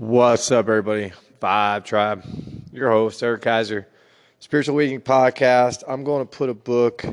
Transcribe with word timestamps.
What's 0.00 0.50
up, 0.50 0.66
everybody? 0.66 1.12
Vibe 1.42 1.84
Tribe. 1.84 2.24
Your 2.72 2.90
host, 2.90 3.22
Eric 3.22 3.42
Kaiser, 3.42 3.86
Spiritual 4.38 4.74
Awakening 4.74 5.02
Podcast. 5.02 5.82
I'm 5.86 6.04
going 6.04 6.26
to 6.26 6.38
put 6.38 6.48
a 6.48 6.54
book 6.54 7.04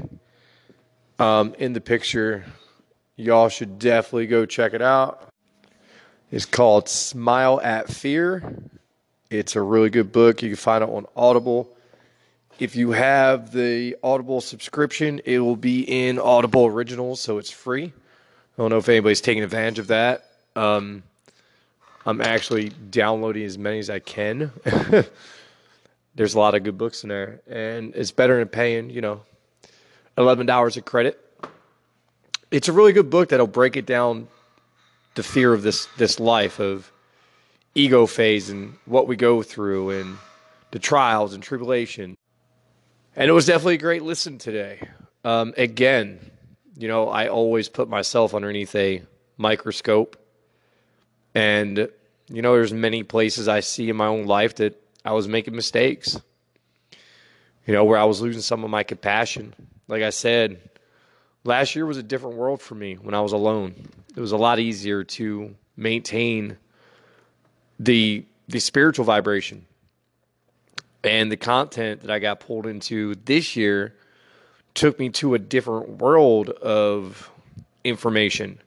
um, 1.20 1.54
in 1.60 1.74
the 1.74 1.82
picture. 1.82 2.46
Y'all 3.18 3.50
should 3.50 3.78
definitely 3.78 4.28
go 4.28 4.46
check 4.46 4.74
it 4.74 4.82
out. 4.82 5.34
It's 6.32 6.46
called 6.46 6.88
Smile 6.88 7.60
at 7.62 7.90
Fear. 7.90 8.58
It's 9.30 9.58
a 9.58 9.62
really 9.62 9.90
good 9.90 10.14
book. 10.14 10.42
You 10.42 10.52
can 10.52 10.56
find 10.56 10.82
it 10.82 10.90
on 10.90 11.08
Audible. 11.14 11.68
If 12.58 12.78
you 12.78 12.92
have 12.92 13.52
the 13.52 13.98
Audible 14.02 14.40
subscription, 14.40 15.20
it 15.26 15.40
will 15.40 15.58
be 15.58 15.82
in 15.82 16.20
Audible 16.20 16.66
Originals, 16.66 17.20
so 17.20 17.38
it's 17.38 17.52
free. 17.52 17.88
I 17.88 18.62
don't 18.62 18.70
know 18.70 18.78
if 18.78 18.88
anybody's 18.88 19.20
taking 19.20 19.44
advantage 19.44 19.80
of 19.80 19.88
that. 19.88 20.24
Um, 20.56 21.04
I'm 22.08 22.22
actually 22.22 22.70
downloading 22.70 23.44
as 23.44 23.58
many 23.58 23.80
as 23.80 23.90
I 23.90 24.00
can. 24.00 24.54
There's 26.16 26.36
a 26.36 26.40
lot 26.40 26.56
of 26.56 26.64
good 26.64 26.78
books 26.78 27.04
in 27.04 27.10
there, 27.10 27.42
and 27.48 27.94
it's 27.96 28.12
better 28.12 28.40
than 28.40 28.48
paying, 28.48 28.90
you 28.90 29.02
know, 29.02 29.24
eleven 30.18 30.46
dollars 30.46 30.78
a 30.78 30.82
credit. 30.82 31.20
It's 32.50 32.70
a 32.70 32.72
really 32.72 32.94
good 32.94 33.10
book 33.10 33.28
that'll 33.30 33.46
break 33.46 33.76
it 33.76 33.86
down, 33.86 34.30
the 35.16 35.22
fear 35.22 35.54
of 35.54 35.64
this 35.64 35.88
this 35.98 36.18
life 36.18 36.62
of 36.62 36.90
ego 37.76 38.06
phase 38.06 38.50
and 38.50 38.76
what 38.86 39.06
we 39.06 39.18
go 39.18 39.44
through 39.44 39.90
and 39.90 40.18
the 40.72 40.80
trials 40.80 41.34
and 41.34 41.44
tribulation. 41.44 42.16
And 43.18 43.30
it 43.30 43.34
was 43.34 43.46
definitely 43.46 43.76
a 43.76 43.80
great 43.80 44.04
listen 44.04 44.38
today. 44.38 44.80
Um, 45.26 45.54
again, 45.58 46.20
you 46.78 46.88
know, 46.88 47.10
I 47.10 47.28
always 47.28 47.68
put 47.68 47.90
myself 47.90 48.34
underneath 48.34 48.74
a 48.76 49.04
microscope 49.38 50.16
and 51.38 51.90
you 52.30 52.42
know, 52.42 52.54
there's 52.54 52.74
many 52.74 53.04
places 53.04 53.48
I 53.48 53.62
see 53.62 53.90
in 53.90 53.96
my 53.96 54.08
own 54.08 54.26
life 54.26 54.56
that 54.56 54.82
I 55.06 55.14
was 55.14 55.28
making 55.28 55.56
mistakes. 55.56 56.20
You 57.66 57.74
know, 57.74 57.84
where 57.84 57.98
I 57.98 58.06
was 58.06 58.22
losing 58.22 58.42
some 58.42 58.64
of 58.64 58.70
my 58.70 58.84
compassion. 58.84 59.54
Like 59.88 60.02
I 60.02 60.10
said, 60.10 60.60
last 61.44 61.76
year 61.76 61.86
was 61.86 61.98
a 61.98 62.04
different 62.04 62.38
world 62.38 62.62
for 62.62 62.76
me 62.76 62.96
when 62.96 63.14
I 63.14 63.22
was 63.22 63.34
alone. 63.34 63.90
It 64.16 64.20
was 64.22 64.32
a 64.32 64.38
lot 64.38 64.60
easier 64.60 65.04
to 65.04 65.56
maintain 65.76 66.58
the 67.80 68.26
the 68.48 68.60
spiritual 68.60 69.04
vibration 69.04 69.66
and 71.04 71.32
the 71.32 71.38
content 71.38 72.02
that 72.02 72.12
I 72.12 72.20
got 72.20 72.40
pulled 72.40 72.66
into 72.66 73.16
this 73.26 73.56
year 73.56 73.96
took 74.74 75.00
me 75.00 75.10
to 75.10 75.34
a 75.34 75.40
different 75.40 76.02
world 76.02 76.50
of 76.50 77.32
information 77.84 78.60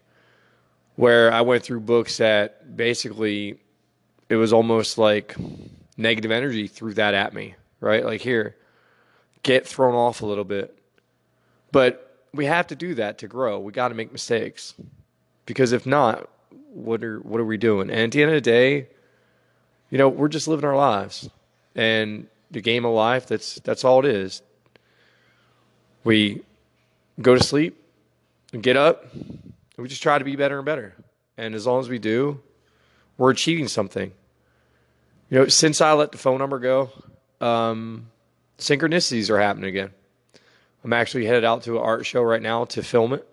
where 1.00 1.32
I 1.32 1.40
went 1.40 1.62
through 1.62 1.80
books 1.80 2.18
that 2.18 2.76
basically 2.76 3.58
it 4.28 4.36
was 4.36 4.52
almost 4.52 4.98
like 4.98 5.34
negative 5.96 6.30
energy 6.30 6.66
threw 6.66 6.92
that 6.92 7.14
at 7.14 7.32
me, 7.32 7.54
right? 7.80 8.04
Like 8.04 8.20
here, 8.20 8.54
get 9.42 9.66
thrown 9.66 9.94
off 9.94 10.20
a 10.20 10.26
little 10.26 10.44
bit. 10.44 10.78
But 11.72 12.26
we 12.34 12.44
have 12.44 12.66
to 12.66 12.76
do 12.76 12.94
that 12.96 13.16
to 13.18 13.28
grow. 13.28 13.58
We 13.60 13.72
got 13.72 13.88
to 13.88 13.94
make 13.94 14.12
mistakes. 14.12 14.74
Because 15.46 15.72
if 15.72 15.86
not, 15.86 16.28
what 16.68 17.02
are 17.02 17.20
what 17.20 17.40
are 17.40 17.46
we 17.46 17.56
doing? 17.56 17.88
And 17.88 18.00
at 18.00 18.12
the 18.12 18.22
end 18.22 18.32
of 18.32 18.36
the 18.36 18.42
day, 18.42 18.86
you 19.88 19.96
know, 19.96 20.10
we're 20.10 20.28
just 20.28 20.48
living 20.48 20.66
our 20.66 20.76
lives. 20.76 21.30
And 21.74 22.26
the 22.50 22.60
game 22.60 22.84
of 22.84 22.92
life, 22.92 23.24
that's 23.24 23.54
that's 23.60 23.84
all 23.84 24.00
it 24.00 24.04
is. 24.04 24.42
We 26.04 26.42
go 27.22 27.34
to 27.34 27.42
sleep, 27.42 27.82
get 28.60 28.76
up, 28.76 29.06
we 29.80 29.88
just 29.88 30.02
try 30.02 30.18
to 30.18 30.24
be 30.24 30.36
better 30.36 30.58
and 30.58 30.66
better. 30.66 30.94
And 31.36 31.54
as 31.54 31.66
long 31.66 31.80
as 31.80 31.88
we 31.88 31.98
do, 31.98 32.40
we're 33.16 33.30
achieving 33.30 33.68
something. 33.68 34.12
You 35.30 35.38
know, 35.38 35.48
since 35.48 35.80
I 35.80 35.92
let 35.92 36.12
the 36.12 36.18
phone 36.18 36.38
number 36.38 36.58
go, 36.58 36.90
um, 37.40 38.10
synchronicities 38.58 39.30
are 39.30 39.40
happening 39.40 39.68
again. 39.68 39.90
I'm 40.84 40.92
actually 40.92 41.26
headed 41.26 41.44
out 41.44 41.62
to 41.64 41.76
an 41.76 41.82
art 41.82 42.06
show 42.06 42.22
right 42.22 42.42
now 42.42 42.64
to 42.66 42.82
film 42.82 43.12
it. 43.12 43.26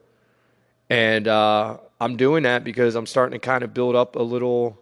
And 0.90 1.28
uh, 1.28 1.78
I'm 2.00 2.18
doing 2.18 2.44
that 2.44 2.64
because 2.64 2.96
I'm 2.96 3.06
starting 3.06 3.40
to 3.40 3.46
kind 3.46 3.64
of 3.64 3.74
build 3.74 3.96
up 3.96 4.16
a 4.16 4.22
little. 4.22 4.78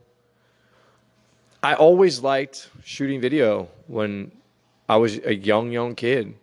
I 1.63 1.73
always 1.73 2.19
liked 2.19 2.69
shooting 2.83 3.21
video 3.21 3.69
when 3.87 4.31
I 4.87 4.97
was 4.97 5.17
a 5.17 5.33
young, 5.33 5.71
young 5.71 5.95
kid. 5.95 6.35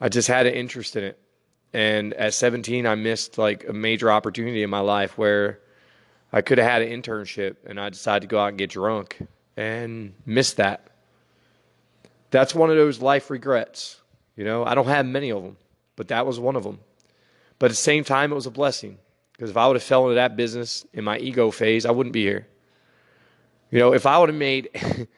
I 0.00 0.08
just 0.08 0.28
had 0.28 0.46
an 0.46 0.54
interest 0.54 0.96
in 0.96 1.04
it. 1.04 1.18
And 1.76 2.14
at 2.14 2.32
17, 2.32 2.86
I 2.86 2.94
missed 2.94 3.36
like 3.36 3.68
a 3.68 3.72
major 3.74 4.10
opportunity 4.10 4.62
in 4.62 4.70
my 4.70 4.80
life 4.80 5.18
where 5.18 5.60
I 6.32 6.40
could 6.40 6.56
have 6.56 6.66
had 6.66 6.80
an 6.80 6.88
internship 6.88 7.56
and 7.66 7.78
I 7.78 7.90
decided 7.90 8.22
to 8.22 8.28
go 8.28 8.38
out 8.38 8.48
and 8.48 8.56
get 8.56 8.70
drunk 8.70 9.18
and 9.58 10.14
missed 10.24 10.56
that. 10.56 10.88
That's 12.30 12.54
one 12.54 12.70
of 12.70 12.76
those 12.76 13.02
life 13.02 13.28
regrets. 13.28 14.00
You 14.36 14.44
know, 14.44 14.64
I 14.64 14.74
don't 14.74 14.86
have 14.86 15.04
many 15.04 15.30
of 15.30 15.42
them, 15.42 15.58
but 15.96 16.08
that 16.08 16.24
was 16.24 16.40
one 16.40 16.56
of 16.56 16.62
them. 16.62 16.78
But 17.58 17.66
at 17.66 17.72
the 17.72 17.76
same 17.76 18.04
time, 18.04 18.32
it 18.32 18.36
was 18.36 18.46
a 18.46 18.50
blessing 18.50 18.96
because 19.32 19.50
if 19.50 19.58
I 19.58 19.66
would 19.66 19.76
have 19.76 19.82
fell 19.82 20.04
into 20.04 20.14
that 20.14 20.34
business 20.34 20.86
in 20.94 21.04
my 21.04 21.18
ego 21.18 21.50
phase, 21.50 21.84
I 21.84 21.90
wouldn't 21.90 22.14
be 22.14 22.22
here. 22.22 22.46
You 23.70 23.80
know, 23.80 23.92
if 23.92 24.06
I 24.06 24.16
would 24.16 24.30
have 24.30 24.38
made 24.38 24.70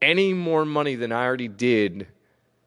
any 0.00 0.32
more 0.32 0.64
money 0.64 0.94
than 0.94 1.12
I 1.12 1.26
already 1.26 1.48
did 1.48 2.06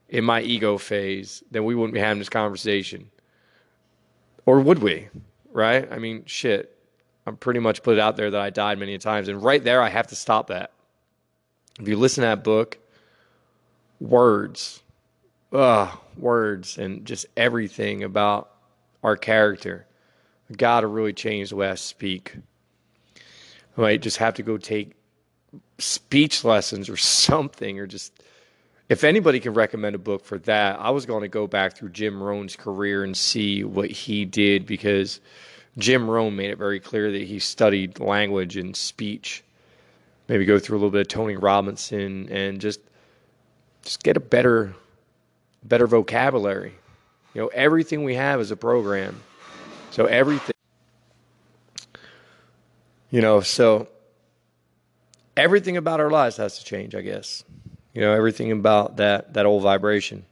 in 0.09 0.23
my 0.23 0.41
ego 0.41 0.77
phase, 0.77 1.43
then 1.49 1.65
we 1.65 1.73
wouldn't 1.73 1.95
be 1.95 1.99
having 1.99 2.19
this 2.19 2.29
conversation. 2.29 3.09
Or 4.45 4.59
would 4.59 4.79
we? 4.79 5.09
Right? 5.51 5.91
I 5.91 5.97
mean, 5.97 6.23
shit. 6.25 6.71
I'm 7.25 7.37
pretty 7.37 7.59
much 7.59 7.81
put 7.81 7.97
it 7.97 7.99
out 7.99 8.17
there 8.17 8.29
that 8.29 8.41
I 8.41 8.49
died 8.51 8.77
many 8.77 8.97
times. 8.97 9.27
And 9.27 9.41
right 9.41 9.63
there, 9.63 9.81
I 9.81 9.89
have 9.89 10.07
to 10.07 10.15
stop 10.15 10.47
that. 10.47 10.71
If 11.79 11.87
you 11.87 11.97
listen 11.97 12.21
to 12.21 12.27
that 12.27 12.43
book, 12.43 12.77
words, 13.99 14.83
ugh, 15.51 15.97
words, 16.17 16.77
and 16.77 17.05
just 17.05 17.25
everything 17.35 18.03
about 18.03 18.51
our 19.03 19.17
character, 19.17 19.87
got 20.55 20.81
to 20.81 20.87
really 20.87 21.13
change 21.13 21.49
the 21.49 21.55
way 21.55 21.69
I 21.69 21.75
speak. 21.75 22.37
I 23.77 23.81
might 23.81 24.01
just 24.01 24.17
have 24.17 24.35
to 24.35 24.43
go 24.43 24.57
take 24.57 24.93
speech 25.79 26.43
lessons 26.43 26.89
or 26.89 26.97
something, 26.97 27.79
or 27.79 27.87
just 27.87 28.23
if 28.87 29.03
anybody 29.03 29.39
can 29.39 29.53
recommend 29.53 29.95
a 29.95 29.99
book 29.99 30.23
for 30.23 30.37
that, 30.39 30.79
I 30.79 30.91
was 30.91 31.05
going 31.05 31.21
to 31.21 31.27
go 31.27 31.47
back 31.47 31.75
through 31.75 31.89
Jim 31.89 32.21
Rohn's 32.21 32.55
career 32.55 33.03
and 33.03 33.17
see 33.17 33.63
what 33.63 33.89
he 33.89 34.25
did 34.25 34.65
because 34.65 35.19
Jim 35.77 36.09
Rohn 36.09 36.35
made 36.35 36.51
it 36.51 36.57
very 36.57 36.79
clear 36.79 37.11
that 37.11 37.23
he 37.23 37.39
studied 37.39 37.99
language 37.99 38.57
and 38.57 38.75
speech. 38.75 39.43
Maybe 40.27 40.45
go 40.45 40.59
through 40.59 40.77
a 40.77 40.79
little 40.79 40.91
bit 40.91 41.01
of 41.01 41.07
Tony 41.07 41.35
Robinson 41.35 42.29
and 42.29 42.61
just 42.61 42.79
just 43.83 44.03
get 44.03 44.17
a 44.17 44.19
better 44.19 44.73
better 45.63 45.87
vocabulary. 45.87 46.73
You 47.33 47.41
know, 47.41 47.47
everything 47.47 48.03
we 48.03 48.15
have 48.15 48.39
is 48.39 48.51
a 48.51 48.55
program. 48.55 49.19
So 49.91 50.05
everything 50.05 50.55
you 53.09 53.21
know, 53.21 53.41
so 53.41 53.87
everything 55.37 55.77
about 55.77 55.99
our 55.99 56.09
lives 56.09 56.37
has 56.37 56.59
to 56.59 56.65
change, 56.65 56.95
I 56.95 57.01
guess. 57.01 57.43
You 57.95 58.01
know, 58.01 58.11
everything 58.11 58.51
about 58.51 58.97
that 58.97 59.33
that 59.35 59.45
old 59.45 59.63
vibration. 59.63 60.25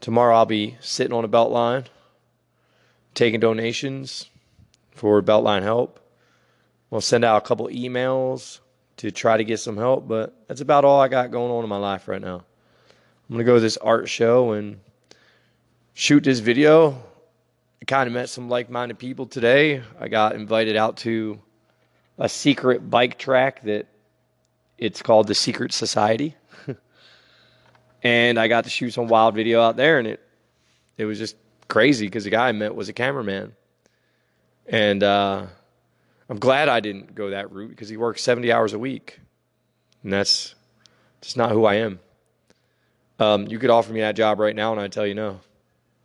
Tomorrow 0.00 0.36
I'll 0.36 0.46
be 0.46 0.76
sitting 0.80 1.12
on 1.12 1.24
a 1.24 1.28
belt 1.28 1.52
line, 1.52 1.84
taking 3.14 3.38
donations 3.38 4.28
for 4.90 5.22
Beltline 5.22 5.62
help. 5.62 6.00
We'll 6.90 7.00
send 7.00 7.24
out 7.24 7.40
a 7.42 7.46
couple 7.46 7.68
emails 7.68 8.58
to 8.96 9.12
try 9.12 9.36
to 9.36 9.44
get 9.44 9.60
some 9.60 9.76
help, 9.76 10.08
but 10.08 10.34
that's 10.48 10.60
about 10.60 10.84
all 10.84 11.00
I 11.00 11.06
got 11.06 11.30
going 11.30 11.52
on 11.52 11.62
in 11.62 11.70
my 11.70 11.76
life 11.76 12.08
right 12.08 12.20
now. 12.20 12.44
I'm 13.28 13.36
gonna 13.36 13.44
go 13.44 13.54
to 13.54 13.60
this 13.60 13.76
art 13.76 14.08
show 14.08 14.50
and 14.50 14.80
shoot 15.94 16.24
this 16.24 16.40
video. 16.40 17.00
I 17.80 17.84
kind 17.86 18.08
of 18.08 18.12
met 18.12 18.28
some 18.28 18.48
like-minded 18.48 18.98
people 18.98 19.26
today. 19.26 19.82
I 20.00 20.08
got 20.08 20.34
invited 20.34 20.76
out 20.76 20.96
to 20.98 21.38
a 22.18 22.28
secret 22.28 22.90
bike 22.90 23.18
track 23.18 23.62
that 23.62 23.86
it's 24.78 25.00
called 25.00 25.28
the 25.28 25.34
Secret 25.34 25.72
Society 25.72 26.34
and 28.02 28.38
I 28.38 28.48
got 28.48 28.64
to 28.64 28.70
shoot 28.70 28.92
some 28.92 29.08
wild 29.08 29.34
video 29.34 29.60
out 29.62 29.76
there, 29.76 29.98
and 29.98 30.08
it 30.08 30.20
it 30.96 31.04
was 31.04 31.18
just 31.18 31.36
crazy 31.68 32.06
because 32.06 32.24
the 32.24 32.30
guy 32.30 32.48
I 32.48 32.52
met 32.52 32.74
was 32.74 32.88
a 32.88 32.92
cameraman, 32.92 33.54
and 34.66 35.02
uh, 35.02 35.46
I'm 36.28 36.38
glad 36.38 36.68
I 36.68 36.80
didn't 36.80 37.14
go 37.14 37.30
that 37.30 37.52
route 37.52 37.70
because 37.70 37.88
he 37.88 37.96
works 37.96 38.22
70 38.22 38.52
hours 38.52 38.72
a 38.72 38.78
week, 38.78 39.20
and 40.02 40.12
that's 40.12 40.54
just 41.20 41.36
not 41.36 41.50
who 41.50 41.64
I 41.64 41.74
am. 41.76 42.00
Um, 43.18 43.46
you 43.46 43.58
could 43.58 43.70
offer 43.70 43.92
me 43.92 44.00
that 44.00 44.16
job 44.16 44.40
right 44.40 44.54
now, 44.54 44.72
and 44.72 44.80
I'd 44.80 44.92
tell 44.92 45.06
you 45.06 45.14
no. 45.14 45.40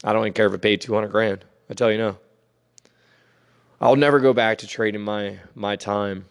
I 0.03 0.13
don't 0.13 0.24
even 0.24 0.33
care 0.33 0.48
if 0.48 0.53
it 0.53 0.62
paid 0.62 0.81
200 0.81 1.09
grand. 1.09 1.45
I 1.69 1.74
tell 1.74 1.92
you 1.92 1.98
no. 1.98 2.18
I'll 3.80 3.95
never 3.95 4.19
go 4.19 4.33
back 4.33 4.59
to 4.59 4.68
trading 4.68 5.01
my 5.01 5.39
my 5.56 5.75
time 5.75 6.25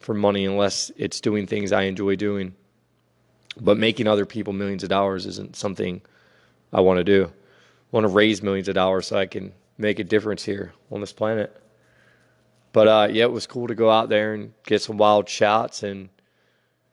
for 0.00 0.14
money 0.14 0.44
unless 0.44 0.90
it's 0.96 1.20
doing 1.20 1.46
things 1.46 1.72
I 1.72 1.82
enjoy 1.82 2.16
doing. 2.16 2.54
But 3.60 3.78
making 3.78 4.06
other 4.06 4.26
people 4.26 4.52
millions 4.52 4.82
of 4.82 4.88
dollars 4.88 5.26
isn't 5.26 5.56
something 5.56 6.00
I 6.72 6.80
want 6.80 6.98
to 6.98 7.04
do. 7.04 7.24
I 7.26 7.30
want 7.90 8.04
to 8.04 8.12
raise 8.12 8.42
millions 8.42 8.68
of 8.68 8.74
dollars 8.74 9.08
so 9.08 9.18
I 9.18 9.26
can 9.26 9.52
make 9.76 9.98
a 9.98 10.04
difference 10.04 10.44
here 10.44 10.72
on 10.90 11.00
this 11.00 11.12
planet. 11.12 11.54
But 12.72 12.88
uh, 12.88 13.08
yeah, 13.10 13.24
it 13.24 13.32
was 13.32 13.46
cool 13.46 13.68
to 13.68 13.74
go 13.74 13.90
out 13.90 14.08
there 14.08 14.32
and 14.32 14.54
get 14.64 14.80
some 14.80 14.96
wild 14.96 15.28
shots. 15.28 15.82
And, 15.82 16.08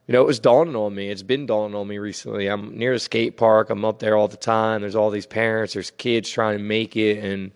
you 0.08 0.14
know, 0.14 0.22
it 0.22 0.28
was 0.28 0.40
dawning 0.40 0.76
on 0.76 0.94
me. 0.94 1.10
It's 1.10 1.24
been 1.24 1.46
dawning 1.46 1.76
on 1.76 1.88
me 1.88 1.98
recently. 1.98 2.48
I'm 2.48 2.78
near 2.78 2.94
a 2.94 3.00
skate 3.00 3.38
park. 3.38 3.70
I'm 3.70 3.86
up 3.86 4.00
there 4.00 4.18
all 4.18 4.28
the 4.28 4.36
time. 4.36 4.82
There's 4.82 4.96
all 4.96 5.10
these 5.10 5.26
parents, 5.26 5.74
there's 5.74 5.92
kids 5.92 6.30
trying 6.30 6.58
to 6.58 6.64
make 6.64 6.98
it, 6.98 7.24
and 7.24 7.52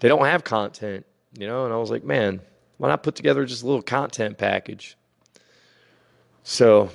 they 0.00 0.08
don't 0.08 0.26
have 0.26 0.44
content, 0.44 1.06
you 1.38 1.46
know? 1.46 1.64
And 1.64 1.72
I 1.72 1.78
was 1.78 1.90
like, 1.90 2.04
man, 2.04 2.40
why 2.76 2.88
not 2.90 3.02
put 3.02 3.14
together 3.14 3.46
just 3.46 3.62
a 3.62 3.66
little 3.66 3.80
content 3.80 4.36
package? 4.36 4.98
So 6.42 6.90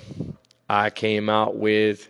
I 0.71 0.89
came 0.89 1.27
out 1.27 1.57
with 1.57 2.09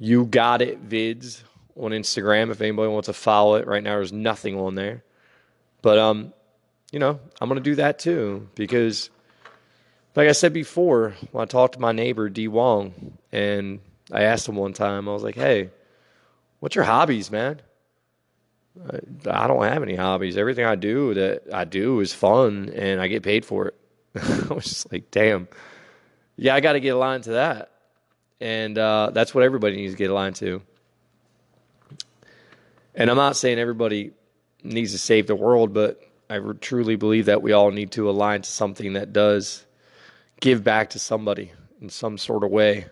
You 0.00 0.24
Got 0.24 0.62
It 0.62 0.88
Vids 0.88 1.44
on 1.76 1.92
Instagram 1.92 2.50
if 2.50 2.60
anybody 2.60 2.88
wants 2.88 3.06
to 3.06 3.12
follow 3.12 3.54
it. 3.54 3.68
Right 3.68 3.84
now, 3.84 3.92
there's 3.92 4.12
nothing 4.12 4.58
on 4.58 4.74
there. 4.74 5.04
But 5.80 5.96
um, 5.96 6.32
you 6.90 6.98
know, 6.98 7.20
I'm 7.40 7.48
going 7.48 7.62
to 7.62 7.70
do 7.70 7.76
that 7.76 8.00
too 8.00 8.48
because, 8.56 9.10
like 10.16 10.28
I 10.28 10.32
said 10.32 10.52
before, 10.52 11.14
when 11.30 11.42
I 11.42 11.44
talked 11.44 11.74
to 11.74 11.80
my 11.80 11.92
neighbor, 11.92 12.28
D. 12.28 12.48
Wong, 12.48 13.16
and 13.30 13.78
I 14.10 14.22
asked 14.22 14.48
him 14.48 14.56
one 14.56 14.72
time, 14.72 15.08
I 15.08 15.12
was 15.12 15.22
like, 15.22 15.36
hey, 15.36 15.70
what's 16.58 16.74
your 16.74 16.84
hobbies, 16.84 17.30
man? 17.30 17.62
I 19.30 19.46
don't 19.46 19.62
have 19.62 19.84
any 19.84 19.94
hobbies. 19.94 20.36
Everything 20.36 20.64
I 20.64 20.74
do 20.74 21.14
that 21.14 21.42
I 21.52 21.64
do 21.64 22.00
is 22.00 22.12
fun 22.12 22.70
and 22.74 23.00
I 23.00 23.06
get 23.06 23.22
paid 23.22 23.44
for 23.44 23.68
it. 23.68 23.74
I 24.16 24.52
was 24.52 24.64
just 24.64 24.90
like, 24.90 25.12
damn. 25.12 25.46
Yeah, 26.36 26.54
I 26.54 26.60
got 26.60 26.72
to 26.72 26.80
get 26.80 26.90
aligned 26.90 27.24
to 27.24 27.32
that. 27.32 27.70
And 28.40 28.76
uh, 28.76 29.10
that's 29.12 29.34
what 29.34 29.44
everybody 29.44 29.76
needs 29.76 29.92
to 29.92 29.98
get 29.98 30.10
aligned 30.10 30.36
to. 30.36 30.62
And 32.94 33.10
I'm 33.10 33.16
not 33.16 33.36
saying 33.36 33.58
everybody 33.58 34.12
needs 34.62 34.92
to 34.92 34.98
save 34.98 35.26
the 35.26 35.36
world, 35.36 35.72
but 35.72 36.00
I 36.28 36.38
truly 36.60 36.96
believe 36.96 37.26
that 37.26 37.42
we 37.42 37.52
all 37.52 37.70
need 37.70 37.90
to 37.92 38.08
align 38.08 38.42
to 38.42 38.50
something 38.50 38.94
that 38.94 39.12
does 39.12 39.64
give 40.40 40.64
back 40.64 40.90
to 40.90 40.98
somebody 40.98 41.52
in 41.80 41.88
some 41.88 42.18
sort 42.18 42.44
of 42.44 42.50
way. 42.50 42.86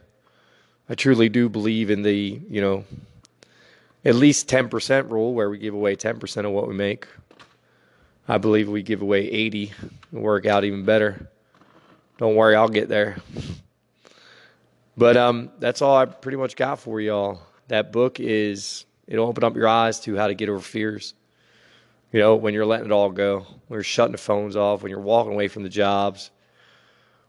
I 0.89 0.95
truly 0.95 1.29
do 1.29 1.49
believe 1.49 1.91
in 1.91 2.03
the, 2.03 2.41
you 2.49 2.61
know, 2.61 2.85
at 4.05 4.15
least 4.15 4.49
10% 4.49 5.11
rule 5.11 5.35
where 5.35 5.51
we 5.51 5.59
give 5.59 5.75
away 5.75 5.97
10% 5.97 6.45
of 6.45 6.53
what 6.53 6.69
we 6.69 6.75
make. 6.75 7.07
I 8.29 8.39
believe 8.39 8.69
we 8.69 8.83
give 8.83 9.03
away 9.03 9.29
80 9.29 9.73
and 10.13 10.23
work 10.23 10.47
out 10.47 10.65
even 10.65 10.85
better. 10.85 11.29
Don't 12.21 12.37
worry, 12.37 12.55
I'll 12.55 12.69
get 12.69 12.91
there. 12.91 13.17
But 14.95 15.17
um, 15.17 15.51
that's 15.59 15.81
all 15.81 15.97
I 15.97 16.05
pretty 16.05 16.37
much 16.37 16.55
got 16.55 16.79
for 16.79 17.01
y'all. 17.01 17.41
That 17.69 17.93
book 17.93 18.21
is 18.21 18.85
it'll 19.07 19.27
open 19.27 19.43
up 19.43 19.57
your 19.57 19.67
eyes 19.67 20.01
to 20.01 20.17
how 20.17 20.27
to 20.27 20.35
get 20.35 20.51
over 20.51 20.61
fears. 20.61 21.15
You 22.13 22.21
know, 22.21 22.37
when 22.37 22.53
you're 22.53 22.67
letting 22.67 22.85
it 22.85 22.93
all 22.93 23.09
go, 23.09 23.47
when 23.69 23.79
you're 23.79 23.83
shutting 23.83 24.13
the 24.13 24.19
phones 24.19 24.55
off, 24.55 24.83
when 24.83 24.91
you're 24.91 25.01
walking 25.01 25.33
away 25.33 25.49
from 25.49 25.63
the 25.63 25.71
jobs, 25.71 26.31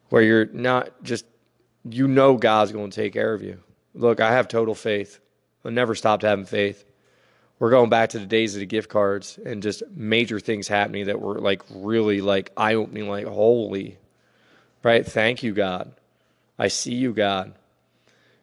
where 0.10 0.24
you're 0.24 0.48
not 0.48 1.02
just, 1.04 1.24
you 1.90 2.10
know, 2.10 2.36
God's 2.36 2.74
going 2.74 2.90
to 2.90 2.96
take 2.96 3.14
care 3.14 3.34
of 3.34 3.42
you. 3.42 3.60
Look, 3.94 4.20
I 4.20 4.34
have 4.34 4.50
total 4.50 4.76
faith. 4.76 5.22
I 5.64 5.70
never 5.70 5.96
stopped 5.96 6.24
having 6.24 6.44
faith. 6.44 6.84
We're 7.60 7.70
going 7.70 7.90
back 7.90 8.10
to 8.10 8.20
the 8.20 8.26
days 8.26 8.56
of 8.56 8.60
the 8.60 8.66
gift 8.66 8.90
cards 8.90 9.40
and 9.46 9.64
just 9.64 9.84
major 9.96 10.42
things 10.42 10.68
happening 10.68 11.06
that 11.06 11.22
were 11.22 11.40
like 11.40 11.62
really 11.70 12.20
like 12.20 12.52
eye 12.58 12.74
opening, 12.74 13.08
like, 13.08 13.26
holy, 13.26 13.98
right? 14.84 15.06
Thank 15.06 15.44
you, 15.44 15.54
God. 15.54 15.94
I 16.58 16.68
see 16.68 16.94
you, 16.94 17.14
God. 17.14 17.54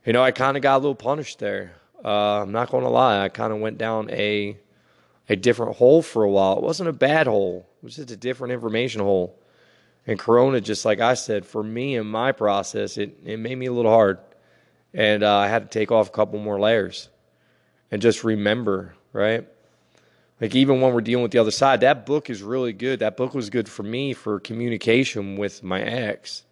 You 0.05 0.13
know, 0.13 0.23
I 0.23 0.31
kind 0.31 0.57
of 0.57 0.63
got 0.63 0.77
a 0.77 0.79
little 0.79 0.95
punished 0.95 1.39
there. 1.39 1.73
Uh, 2.05 2.43
I'm 2.43 2.53
not 2.53 2.71
going 2.71 2.85
to 2.85 2.91
lie. 2.91 3.23
I 3.25 3.29
kind 3.29 3.53
of 3.53 3.59
went 3.59 3.79
down 3.79 4.11
a 4.11 4.57
a 5.29 5.37
different 5.37 5.77
hole 5.77 6.01
for 6.03 6.23
a 6.23 6.31
while. 6.31 6.57
It 6.57 6.63
wasn't 6.63 6.89
a 6.89 6.93
bad 6.95 7.27
hole. 7.27 7.69
It 7.83 7.85
was 7.85 7.97
just 7.97 8.11
a 8.11 8.17
different 8.17 8.53
information 8.55 9.03
hole. 9.03 9.39
And 10.07 10.19
Corona, 10.19 10.61
just 10.61 10.87
like 10.87 11.01
I 11.01 11.15
said, 11.15 11.45
for 11.45 11.63
me 11.63 11.97
and 11.97 12.11
my 12.11 12.33
process, 12.33 12.97
it, 12.97 13.19
it 13.25 13.39
made 13.39 13.59
me 13.59 13.67
a 13.67 13.73
little 13.73 13.91
hard. 13.91 14.19
And 14.95 15.23
uh, 15.23 15.37
I 15.37 15.49
had 15.49 15.71
to 15.71 15.79
take 15.79 15.93
off 15.93 16.09
a 16.09 16.13
couple 16.13 16.39
more 16.39 16.59
layers 16.59 17.11
and 17.91 18.01
just 18.01 18.25
remember, 18.25 18.95
right? 19.13 19.47
Like 20.41 20.55
even 20.55 20.81
when 20.81 20.95
we're 20.95 21.01
dealing 21.01 21.23
with 21.23 21.33
the 21.33 21.39
other 21.39 21.51
side, 21.51 21.81
that 21.81 22.07
book 22.07 22.31
is 22.31 22.43
really 22.43 22.73
good. 22.73 23.01
That 23.01 23.17
book 23.17 23.35
was 23.35 23.51
good 23.51 23.69
for 23.69 23.83
me 23.83 24.13
for 24.13 24.39
communication 24.39 25.37
with 25.37 25.63
my 25.63 25.83
ex. 25.83 26.45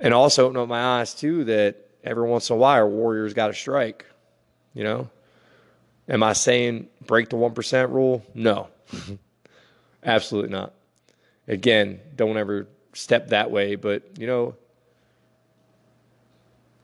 And 0.00 0.12
also 0.12 0.44
opened 0.44 0.58
up 0.58 0.68
my 0.68 1.00
eyes 1.00 1.14
too 1.14 1.44
that 1.44 1.76
every 2.02 2.28
once 2.28 2.50
in 2.50 2.56
a 2.56 2.58
while, 2.58 2.88
warriors 2.88 3.32
got 3.32 3.48
to 3.48 3.54
strike, 3.54 4.04
you 4.74 4.82
know? 4.82 5.08
Am 6.08 6.22
I 6.22 6.32
saying 6.32 6.88
break 7.06 7.30
the 7.30 7.36
1% 7.36 7.90
rule? 7.90 8.24
No, 8.34 8.68
absolutely 10.04 10.50
not. 10.50 10.74
Again, 11.46 12.00
don't 12.16 12.36
ever 12.36 12.66
step 12.92 13.28
that 13.28 13.50
way, 13.50 13.76
but 13.76 14.18
you 14.18 14.26
know, 14.26 14.54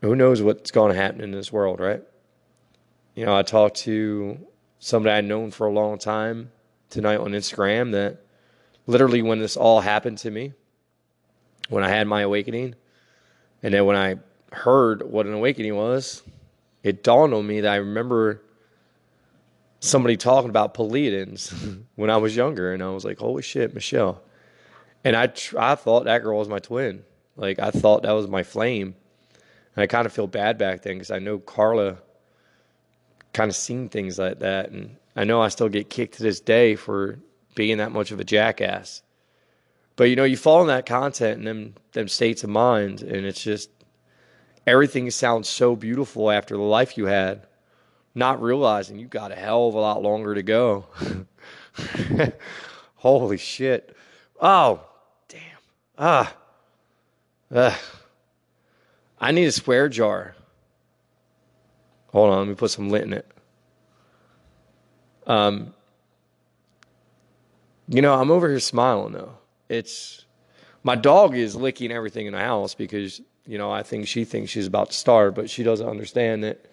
who 0.03 0.17
knows 0.17 0.41
what's 0.41 0.71
going 0.71 0.93
to 0.93 0.99
happen 0.99 1.21
in 1.21 1.33
this 1.33 1.53
world, 1.53 1.81
right? 1.81 2.03
You 3.15 3.27
know, 3.27 3.37
I 3.37 3.43
talked 3.43 3.77
to 3.79 4.39
somebody 4.81 5.13
I'd 5.13 5.25
known 5.27 5.53
for 5.53 5.69
a 5.69 5.73
long 5.73 5.99
time 5.99 6.51
tonight 6.89 7.19
on 7.19 7.31
Instagram 7.31 7.93
that 7.93 8.25
literally 8.87 9.23
when 9.23 9.39
this 9.39 9.57
all 9.57 9.81
happened 9.81 10.19
to 10.19 10.31
me, 10.31 10.53
when 11.69 11.85
I 11.85 11.89
had 11.89 12.09
my 12.09 12.23
awakening, 12.23 12.75
and 13.63 13.73
then 13.73 13.85
when 13.85 13.95
I 13.95 14.17
heard 14.53 15.03
what 15.03 15.27
an 15.27 15.35
awakening 15.35 15.77
was, 15.77 16.23
it 16.83 17.05
dawned 17.05 17.33
on 17.35 17.47
me 17.47 17.61
that 17.61 17.73
I 17.73 17.77
remember 17.77 18.43
somebody 19.79 20.17
talking 20.17 20.51
about 20.51 20.75
Pleiadians 20.75 21.85
when 21.95 22.11
I 22.11 22.17
was 22.17 22.35
younger, 22.35 22.73
and 22.73 22.83
I 22.83 22.89
was 22.89 23.05
like, 23.05 23.19
"Holy 23.19 23.43
shit, 23.43 23.75
Michelle!" 23.75 24.23
And 25.05 25.15
I 25.15 25.31
I 25.57 25.75
thought 25.75 26.05
that 26.07 26.23
girl 26.23 26.39
was 26.39 26.49
my 26.49 26.59
twin. 26.59 27.05
Like 27.37 27.59
I 27.59 27.71
thought 27.71 28.03
that 28.03 28.13
was 28.13 28.27
my 28.27 28.43
flame, 28.43 28.97
and 29.77 29.83
I 29.83 29.87
kind 29.87 30.07
of 30.07 30.13
feel 30.13 30.27
bad 30.27 30.57
back 30.59 30.83
then 30.83 30.95
because 30.95 31.11
I 31.11 31.19
know 31.19 31.39
Carla 31.39 31.99
kind 33.33 33.49
of 33.49 33.57
seen 33.57 33.89
things 33.89 34.19
like 34.19 34.41
that, 34.41 34.71
and 34.71 34.97
I 35.17 35.25
know 35.25 35.41
I 35.41 35.49
still 35.49 35.69
get 35.69 35.91
kicked 35.91 36.15
to 36.15 36.23
this 36.23 36.41
day 36.41 36.77
for 36.77 37.19
being 37.55 37.79
that 37.79 37.93
much 37.93 38.11
of 38.11 38.21
a 38.21 38.25
jackass. 38.25 39.03
But 39.97 40.05
you 40.05 40.17
know, 40.17 40.25
you 40.25 40.37
fall 40.37 40.63
in 40.63 40.69
that 40.69 40.87
content 40.87 41.39
and 41.39 41.47
them 41.47 41.75
them 41.93 42.09
states 42.09 42.45
of 42.45 42.51
mind, 42.51 43.03
and 43.03 43.27
it's 43.27 43.43
just 43.43 43.71
everything 44.67 45.11
sounds 45.11 45.49
so 45.49 45.77
beautiful 45.77 46.31
after 46.31 46.57
the 46.57 46.63
life 46.63 46.97
you 46.97 47.07
had 47.07 47.47
not 48.15 48.43
realizing 48.43 48.99
you 48.99 49.07
got 49.07 49.33
a 49.33 49.37
hell 49.37 49.69
of 49.69 49.75
a 49.75 49.81
lot 49.81 50.03
longer 50.03 50.35
to 50.35 50.43
go. 50.43 50.87
Holy 52.97 53.39
shit. 53.39 53.97
Oh, 54.41 54.81
damn. 55.29 55.41
Ah. 55.99 56.35
I 59.21 59.33
need 59.33 59.47
a 59.47 59.53
swear 59.53 59.89
jar. 59.89 60.35
Hold 62.13 62.33
on, 62.33 62.39
let 62.39 62.49
me 62.49 62.55
put 62.55 62.71
some 62.71 62.89
lint 62.89 63.05
in 63.05 63.13
it. 63.15 63.27
Um, 65.27 65.75
you 67.89 68.03
know, 68.03 68.15
I'm 68.15 68.31
over 68.31 68.49
here 68.49 68.61
smiling 68.61 69.13
though. 69.13 69.37
It's 69.69 70.25
my 70.83 70.97
dog 70.97 71.37
is 71.37 71.55
licking 71.55 71.93
everything 71.93 72.27
in 72.27 72.33
the 72.33 72.41
house 72.41 72.75
because 72.75 73.21
you 73.47 73.59
know 73.59 73.71
I 73.71 73.83
think 73.83 74.09
she 74.09 74.25
thinks 74.25 74.51
she's 74.51 74.67
about 74.67 74.91
to 74.91 74.97
starve, 74.97 75.35
but 75.35 75.51
she 75.51 75.63
doesn't 75.63 75.89
understand 75.89 76.45
that 76.45 76.67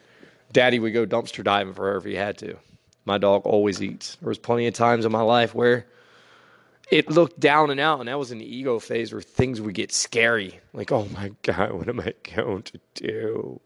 Daddy 0.51 0.79
would 0.79 0.94
go 0.94 1.06
dumpster 1.06 1.44
diving 1.44 1.74
for 1.74 1.91
her 1.91 1.98
if 1.98 2.03
he 2.03 2.15
had 2.15 2.38
to. 2.39 2.58
My 3.06 3.17
dog 3.17 3.44
always 3.46 3.82
eats. 3.82 4.15
There 4.15 4.29
was 4.29 4.38
plenty 4.38 4.67
of 4.67 4.74
times 4.74 5.06
in 5.06 5.12
my 5.12 5.22
life 5.22 5.53
where 5.53 5.86
it 6.89 7.10
looked 7.10 7.39
down 7.39 7.70
and 7.70 7.79
out, 7.79 8.00
and 8.00 8.08
that 8.08 8.17
was 8.17 8.32
an 8.32 8.41
ego 8.41 8.79
phase 8.79 9.12
where 9.12 9.22
things 9.22 9.60
would 9.62 9.75
get 9.75 9.91
scary. 9.91 10.60
Like, 10.74 10.91
oh 10.91 11.08
my 11.13 11.32
God, 11.41 11.74
what 11.74 11.89
am 11.89 12.00
I 12.00 12.13
going 12.36 12.63
to 12.63 12.79
do? 12.96 13.60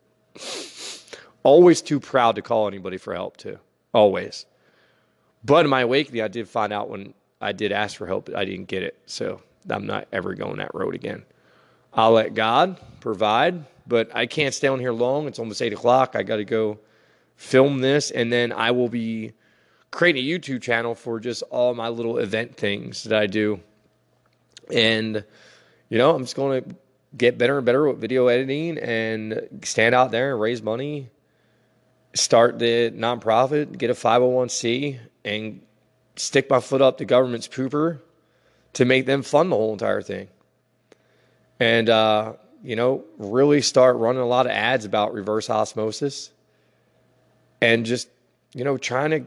Always 1.44 1.82
too 1.82 2.00
proud 2.00 2.36
to 2.36 2.42
call 2.42 2.68
anybody 2.68 2.98
for 2.98 3.14
help, 3.14 3.38
too. 3.38 3.60
Always. 3.94 4.46
But 5.44 5.66
in 5.66 5.70
my 5.70 5.82
awakening, 5.82 6.22
I 6.22 6.28
did 6.28 6.48
find 6.48 6.72
out 6.72 6.90
when 6.90 7.14
I 7.40 7.52
did 7.52 7.72
ask 7.72 7.98
for 7.98 8.06
help, 8.06 8.30
I 8.36 8.46
didn't 8.46 8.68
get 8.68 8.84
it. 8.84 8.98
So 9.06 9.42
I'm 9.70 9.88
not 9.88 10.08
ever 10.12 10.36
going 10.36 10.58
that 10.58 10.76
road 10.76 10.94
again. 10.94 11.24
I'll 11.94 12.12
let 12.12 12.36
God 12.36 12.80
provide 13.00 13.66
but 13.92 14.10
I 14.16 14.26
can't 14.26 14.54
stay 14.54 14.70
on 14.70 14.80
here 14.80 14.94
long. 14.94 15.28
It's 15.28 15.38
almost 15.38 15.62
eight 15.62 15.74
o'clock. 15.74 16.16
I 16.16 16.24
got 16.24 16.38
to 16.38 16.46
go 16.46 16.80
film 17.36 17.80
this, 17.80 18.12
and 18.12 18.32
then 18.32 18.52
I 18.52 18.72
will 18.72 18.88
be 18.88 19.34
creating 19.92 20.26
a 20.26 20.28
YouTube 20.28 20.62
channel 20.62 20.96
for 20.96 21.20
just 21.20 21.44
all 21.50 21.74
my 21.74 21.90
little 21.90 22.18
event 22.18 22.56
things 22.56 23.04
that 23.04 23.20
I 23.20 23.28
do. 23.28 23.60
And 24.74 25.26
you 25.90 25.98
know, 25.98 26.16
I'm 26.16 26.24
just 26.24 26.38
going 26.38 26.64
to 26.64 26.76
get 27.18 27.38
better 27.38 27.58
and 27.58 27.66
better 27.66 27.86
with 27.90 28.00
video 28.00 28.28
editing 28.28 28.78
and 28.78 29.60
stand 29.64 29.94
out 29.94 30.12
there 30.12 30.32
and 30.32 30.40
raise 30.40 30.62
money, 30.62 31.10
start 32.14 32.60
the 32.60 32.92
nonprofit, 32.92 33.78
get 33.78 33.90
a 33.90 33.94
501c, 33.94 35.00
and 35.26 35.62
stick 36.16 36.50
my 36.50 36.60
foot 36.60 36.82
up 36.82 36.98
the 36.98 37.06
government's 37.06 37.48
pooper 37.48 38.00
to 38.74 38.86
make 38.86 39.06
them 39.06 39.22
fund 39.24 39.52
the 39.52 39.56
whole 39.56 39.74
entire 39.74 40.02
thing. 40.02 40.28
And 41.60 41.90
uh, 41.90 42.34
you 42.64 42.76
know, 42.76 43.04
really 43.18 43.62
start 43.62 43.98
running 43.98 44.22
a 44.22 44.26
lot 44.26 44.46
of 44.46 44.52
ads 44.52 44.86
about 44.86 45.14
reverse 45.14 45.50
osmosis 45.50 46.32
and 47.62 47.86
just, 47.86 48.10
you 48.54 48.64
know, 48.64 48.78
trying 48.78 49.12
to 49.12 49.26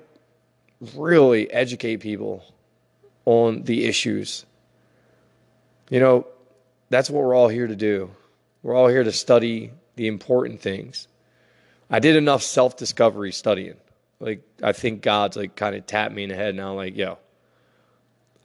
really 0.96 1.50
educate 1.50 1.98
people 1.98 2.44
on 3.24 3.62
the 3.62 3.84
issues 3.86 4.44
You 5.90 6.00
know, 6.00 6.26
that's 6.90 7.10
what 7.10 7.22
we're 7.22 7.34
all 7.34 7.48
here 7.48 7.66
to 7.66 7.76
do. 7.76 8.10
We're 8.62 8.74
all 8.74 8.88
here 8.88 9.04
to 9.04 9.12
study 9.12 9.72
the 9.96 10.06
important 10.06 10.60
things. 10.60 11.08
I 11.90 11.98
did 11.98 12.16
enough 12.16 12.42
self 12.42 12.76
discovery 12.76 13.32
studying. 13.32 13.76
Like, 14.20 14.42
I 14.62 14.72
think 14.72 15.02
God's 15.02 15.36
like 15.36 15.56
kind 15.56 15.74
of 15.74 15.86
tapped 15.86 16.14
me 16.14 16.24
in 16.24 16.30
the 16.30 16.36
head 16.36 16.54
now, 16.54 16.74
like, 16.74 16.96
yo, 16.96 17.18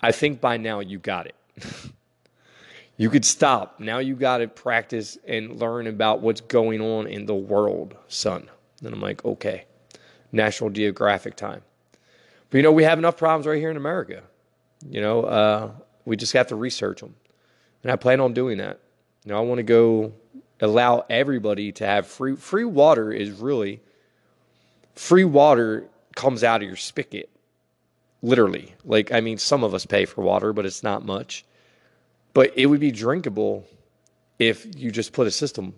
I 0.01 0.11
think 0.11 0.41
by 0.41 0.57
now 0.57 0.79
you 0.79 0.99
got 0.99 1.27
it. 1.27 1.35
you 2.97 3.09
could 3.09 3.25
stop. 3.25 3.79
Now 3.79 3.99
you 3.99 4.15
got 4.15 4.39
to 4.39 4.47
practice 4.47 5.17
and 5.27 5.59
learn 5.59 5.87
about 5.87 6.21
what's 6.21 6.41
going 6.41 6.81
on 6.81 7.07
in 7.07 7.25
the 7.25 7.35
world, 7.35 7.95
son. 8.07 8.49
And 8.83 8.93
I'm 8.93 9.01
like, 9.01 9.23
okay, 9.25 9.65
National 10.31 10.69
Geographic 10.69 11.35
time. 11.35 11.61
But 12.49 12.57
you 12.57 12.63
know, 12.63 12.71
we 12.71 12.83
have 12.83 12.97
enough 12.97 13.17
problems 13.17 13.45
right 13.45 13.59
here 13.59 13.71
in 13.71 13.77
America. 13.77 14.23
You 14.89 15.01
know, 15.01 15.23
uh, 15.23 15.71
we 16.05 16.17
just 16.17 16.33
have 16.33 16.47
to 16.47 16.55
research 16.55 17.01
them. 17.01 17.15
And 17.83 17.91
I 17.91 17.95
plan 17.95 18.19
on 18.19 18.33
doing 18.33 18.57
that. 18.57 18.79
You 19.25 19.31
know, 19.31 19.37
I 19.37 19.41
want 19.41 19.59
to 19.59 19.63
go 19.63 20.13
allow 20.61 21.05
everybody 21.09 21.71
to 21.73 21.85
have 21.85 22.07
free 22.07 22.35
free 22.35 22.65
water 22.65 23.11
is 23.11 23.31
really 23.31 23.81
free 24.95 25.23
water 25.23 25.85
comes 26.15 26.43
out 26.43 26.61
of 26.61 26.67
your 26.67 26.75
spigot 26.75 27.29
literally. 28.21 28.73
Like 28.83 29.11
i 29.11 29.21
mean 29.21 29.37
some 29.37 29.63
of 29.63 29.73
us 29.73 29.85
pay 29.85 30.05
for 30.05 30.21
water 30.21 30.53
but 30.53 30.65
it's 30.65 30.83
not 30.83 31.05
much. 31.05 31.45
But 32.33 32.53
it 32.55 32.67
would 32.67 32.79
be 32.79 32.91
drinkable 32.91 33.65
if 34.37 34.65
you 34.77 34.91
just 34.91 35.13
put 35.13 35.27
a 35.27 35.31
system 35.31 35.73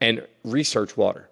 and 0.00 0.26
research 0.42 0.96
water. 0.96 1.28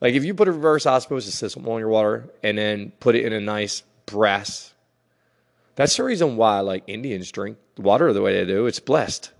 Like 0.00 0.14
if 0.14 0.24
you 0.24 0.34
put 0.34 0.48
a 0.48 0.52
reverse 0.52 0.86
osmosis 0.86 1.34
system 1.34 1.68
on 1.68 1.80
your 1.80 1.88
water 1.88 2.28
and 2.42 2.56
then 2.56 2.92
put 3.00 3.14
it 3.14 3.24
in 3.24 3.32
a 3.32 3.40
nice 3.40 3.82
brass 4.06 4.72
that's 5.74 5.96
the 5.96 6.02
reason 6.02 6.36
why 6.36 6.60
like 6.60 6.82
indians 6.86 7.30
drink 7.30 7.56
water 7.76 8.12
the 8.12 8.22
way 8.22 8.32
they 8.32 8.44
do. 8.44 8.66
It's 8.66 8.80
blessed 8.80 9.30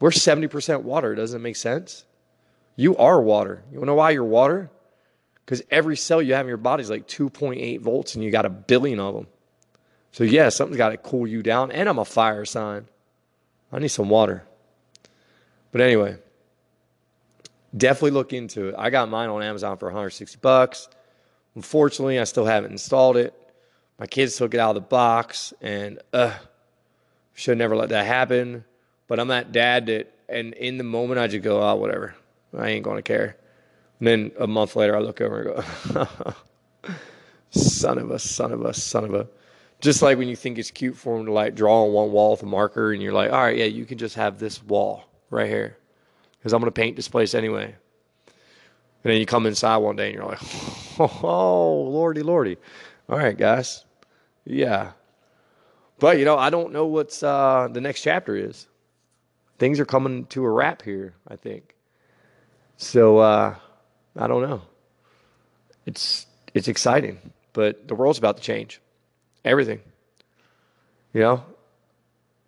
we're 0.00 0.10
70% 0.10 0.82
water. 0.82 1.14
Doesn't 1.14 1.40
it 1.40 1.42
make 1.42 1.56
sense? 1.56 2.04
You 2.76 2.96
are 2.96 3.20
water. 3.20 3.62
You 3.70 3.78
wanna 3.78 3.92
know 3.92 3.96
why 3.96 4.10
you're 4.10 4.24
water? 4.24 4.70
Because 5.44 5.62
every 5.70 5.96
cell 5.96 6.22
you 6.22 6.34
have 6.34 6.46
in 6.46 6.48
your 6.48 6.56
body 6.56 6.82
is 6.82 6.90
like 6.90 7.06
2.8 7.06 7.80
volts 7.80 8.14
and 8.14 8.24
you 8.24 8.30
got 8.30 8.46
a 8.46 8.50
billion 8.50 9.00
of 9.00 9.14
them. 9.14 9.26
So, 10.12 10.24
yeah, 10.24 10.48
something's 10.48 10.76
got 10.76 10.90
to 10.90 10.96
cool 10.96 11.26
you 11.26 11.42
down. 11.42 11.70
And 11.70 11.88
I'm 11.88 11.98
a 11.98 12.04
fire 12.04 12.44
sign. 12.44 12.86
I 13.72 13.78
need 13.78 13.88
some 13.88 14.08
water. 14.08 14.44
But 15.72 15.80
anyway, 15.80 16.18
definitely 17.76 18.12
look 18.12 18.32
into 18.32 18.68
it. 18.68 18.74
I 18.76 18.90
got 18.90 19.08
mine 19.08 19.28
on 19.28 19.42
Amazon 19.42 19.76
for 19.76 19.86
160 19.86 20.38
bucks. 20.40 20.88
Unfortunately, 21.54 22.18
I 22.18 22.24
still 22.24 22.44
haven't 22.44 22.72
installed 22.72 23.16
it. 23.16 23.34
My 23.98 24.06
kids 24.06 24.36
took 24.36 24.54
it 24.54 24.60
out 24.60 24.76
of 24.76 24.82
the 24.82 24.88
box, 24.88 25.52
and 25.60 26.00
uh, 26.12 26.34
should 27.34 27.58
never 27.58 27.76
let 27.76 27.90
that 27.90 28.06
happen. 28.06 28.64
But 29.10 29.18
I'm 29.18 29.26
that 29.26 29.50
dad 29.50 29.86
that, 29.86 30.14
and 30.28 30.54
in 30.54 30.78
the 30.78 30.84
moment, 30.84 31.18
I 31.18 31.26
just 31.26 31.42
go, 31.42 31.60
oh, 31.60 31.74
whatever. 31.74 32.14
I 32.56 32.68
ain't 32.68 32.84
going 32.84 32.96
to 32.96 33.02
care. 33.02 33.36
And 33.98 34.06
then 34.06 34.30
a 34.38 34.46
month 34.46 34.76
later, 34.76 34.94
I 34.94 35.00
look 35.00 35.20
over 35.20 35.40
and 35.40 35.94
go, 35.94 36.06
son 37.50 37.98
of 37.98 38.12
a, 38.12 38.20
son 38.20 38.52
of 38.52 38.64
a, 38.64 38.72
son 38.72 39.02
of 39.02 39.14
a. 39.14 39.26
Just 39.80 40.00
like 40.00 40.16
when 40.16 40.28
you 40.28 40.36
think 40.36 40.58
it's 40.58 40.70
cute 40.70 40.96
for 40.96 41.16
them 41.16 41.26
to 41.26 41.32
like 41.32 41.56
draw 41.56 41.86
on 41.86 41.92
one 41.92 42.12
wall 42.12 42.30
with 42.30 42.44
a 42.44 42.46
marker, 42.46 42.92
and 42.92 43.02
you're 43.02 43.12
like, 43.12 43.32
all 43.32 43.42
right, 43.42 43.56
yeah, 43.56 43.64
you 43.64 43.84
can 43.84 43.98
just 43.98 44.14
have 44.14 44.38
this 44.38 44.62
wall 44.62 45.06
right 45.30 45.48
here 45.48 45.76
because 46.38 46.52
I'm 46.52 46.60
going 46.60 46.72
to 46.72 46.80
paint 46.80 46.94
this 46.94 47.08
place 47.08 47.34
anyway. 47.34 47.64
And 47.64 49.12
then 49.12 49.16
you 49.16 49.26
come 49.26 49.44
inside 49.44 49.78
one 49.78 49.96
day 49.96 50.06
and 50.06 50.14
you're 50.14 50.24
like, 50.24 50.40
oh, 51.24 51.82
lordy, 51.82 52.22
lordy. 52.22 52.58
All 53.08 53.18
right, 53.18 53.36
guys. 53.36 53.84
Yeah. 54.44 54.92
But, 55.98 56.20
you 56.20 56.24
know, 56.24 56.38
I 56.38 56.48
don't 56.48 56.72
know 56.72 56.86
what's 56.86 57.24
uh, 57.24 57.66
the 57.72 57.80
next 57.80 58.02
chapter 58.02 58.36
is 58.36 58.68
things 59.60 59.78
are 59.78 59.84
coming 59.84 60.24
to 60.26 60.44
a 60.44 60.50
wrap 60.50 60.82
here, 60.82 61.12
I 61.28 61.36
think. 61.36 61.76
So 62.78 63.18
uh, 63.18 63.54
I 64.16 64.26
don't 64.26 64.42
know. 64.42 64.62
It's 65.86 66.26
it's 66.54 66.66
exciting, 66.66 67.18
but 67.52 67.86
the 67.86 67.94
world's 67.94 68.18
about 68.18 68.38
to 68.38 68.42
change. 68.42 68.80
Everything. 69.44 69.80
You 71.12 71.20
know? 71.20 71.44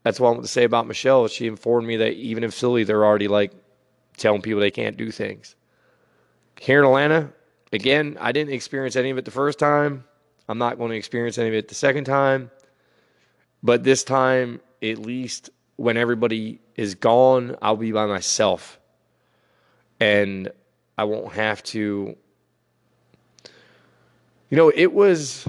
That's 0.02 0.18
what 0.18 0.28
I 0.28 0.30
want 0.32 0.42
to 0.42 0.48
say 0.48 0.64
about 0.64 0.88
Michelle. 0.88 1.28
She 1.28 1.46
informed 1.46 1.86
me 1.86 1.98
that 1.98 2.14
even 2.14 2.42
in 2.42 2.50
Philly, 2.50 2.82
they're 2.82 3.04
already 3.04 3.28
like 3.28 3.52
telling 4.16 4.42
people 4.42 4.60
they 4.60 4.72
can't 4.72 4.96
do 4.96 5.12
things. 5.12 5.54
Here 6.58 6.80
in 6.80 6.86
Atlanta, 6.86 7.32
again, 7.72 8.16
I 8.20 8.32
didn't 8.32 8.52
experience 8.52 8.96
any 8.96 9.10
of 9.10 9.18
it 9.18 9.24
the 9.24 9.30
first 9.30 9.58
time. 9.58 10.04
I'm 10.48 10.58
not 10.58 10.78
going 10.78 10.90
to 10.90 10.96
experience 10.96 11.38
any 11.38 11.48
of 11.48 11.54
it 11.54 11.68
the 11.68 11.74
second 11.74 12.04
time. 12.04 12.50
But 13.62 13.84
this 13.84 14.02
time, 14.02 14.60
at 14.82 14.98
least 14.98 15.50
when 15.76 15.96
everybody 15.96 16.60
is 16.76 16.94
gone, 16.94 17.56
I'll 17.62 17.76
be 17.76 17.92
by 17.92 18.06
myself. 18.06 18.78
And 20.00 20.50
I 20.98 21.04
won't 21.04 21.32
have 21.32 21.62
to. 21.64 22.16
You 24.50 24.56
know, 24.56 24.72
it 24.74 24.92
was. 24.92 25.46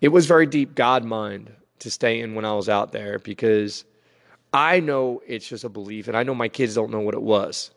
It 0.00 0.08
was 0.08 0.26
very 0.26 0.46
deep 0.46 0.74
God 0.76 1.04
mind 1.04 1.52
to 1.80 1.90
stay 1.90 2.20
in 2.20 2.34
when 2.34 2.44
I 2.44 2.54
was 2.54 2.68
out 2.68 2.92
there 2.92 3.18
because 3.18 3.84
I 4.52 4.80
know 4.80 5.22
it's 5.26 5.48
just 5.48 5.64
a 5.64 5.68
belief, 5.68 6.08
and 6.08 6.16
I 6.16 6.22
know 6.22 6.34
my 6.34 6.48
kids 6.48 6.74
don't 6.74 6.90
know 6.90 7.00
what 7.00 7.14
it 7.14 7.22
was. 7.22 7.70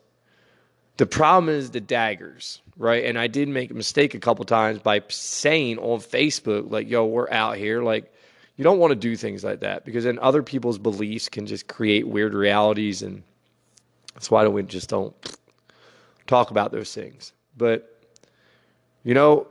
The 0.98 1.06
problem 1.06 1.48
is 1.48 1.70
the 1.70 1.80
daggers, 1.80 2.60
right? 2.76 3.04
And 3.04 3.18
I 3.18 3.26
did 3.26 3.48
make 3.48 3.70
a 3.70 3.74
mistake 3.74 4.14
a 4.14 4.20
couple 4.20 4.44
times 4.44 4.78
by 4.78 5.02
saying 5.08 5.78
on 5.78 5.98
Facebook, 6.00 6.70
like, 6.70 6.88
yo, 6.88 7.06
we're 7.06 7.30
out 7.30 7.56
here. 7.56 7.82
Like, 7.82 8.11
you 8.56 8.64
don't 8.64 8.78
want 8.78 8.90
to 8.90 8.96
do 8.96 9.16
things 9.16 9.42
like 9.42 9.60
that 9.60 9.84
because 9.84 10.04
then 10.04 10.18
other 10.20 10.42
people's 10.42 10.78
beliefs 10.78 11.28
can 11.28 11.46
just 11.46 11.68
create 11.68 12.06
weird 12.06 12.34
realities 12.34 13.02
and 13.02 13.22
that's 14.14 14.30
why 14.30 14.46
we 14.46 14.62
just 14.62 14.88
don't 14.88 15.14
talk 16.26 16.50
about 16.50 16.70
those 16.70 16.94
things. 16.94 17.32
But 17.56 17.88
you 19.04 19.14
know 19.14 19.48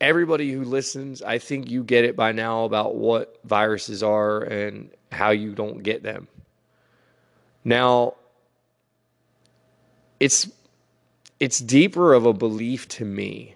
everybody 0.00 0.50
who 0.50 0.64
listens 0.64 1.22
i 1.22 1.38
think 1.38 1.70
you 1.70 1.84
get 1.84 2.04
it 2.04 2.16
by 2.16 2.32
now 2.32 2.64
about 2.64 2.96
what 2.96 3.38
viruses 3.44 4.02
are 4.02 4.40
and 4.42 4.90
how 5.12 5.30
you 5.30 5.54
don't 5.54 5.82
get 5.82 6.02
them. 6.02 6.28
Now 7.64 8.14
it's 10.20 10.50
it's 11.40 11.58
deeper 11.58 12.12
of 12.14 12.26
a 12.26 12.32
belief 12.32 12.88
to 12.88 13.04
me 13.04 13.54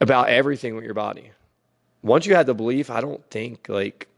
about 0.00 0.28
everything 0.28 0.74
with 0.74 0.84
your 0.84 0.94
body 0.94 1.30
once 2.02 2.26
you 2.26 2.34
have 2.34 2.46
the 2.46 2.54
belief, 2.54 2.90
I 2.90 3.00
don't 3.00 3.24
think 3.30 3.68
like 3.68 4.08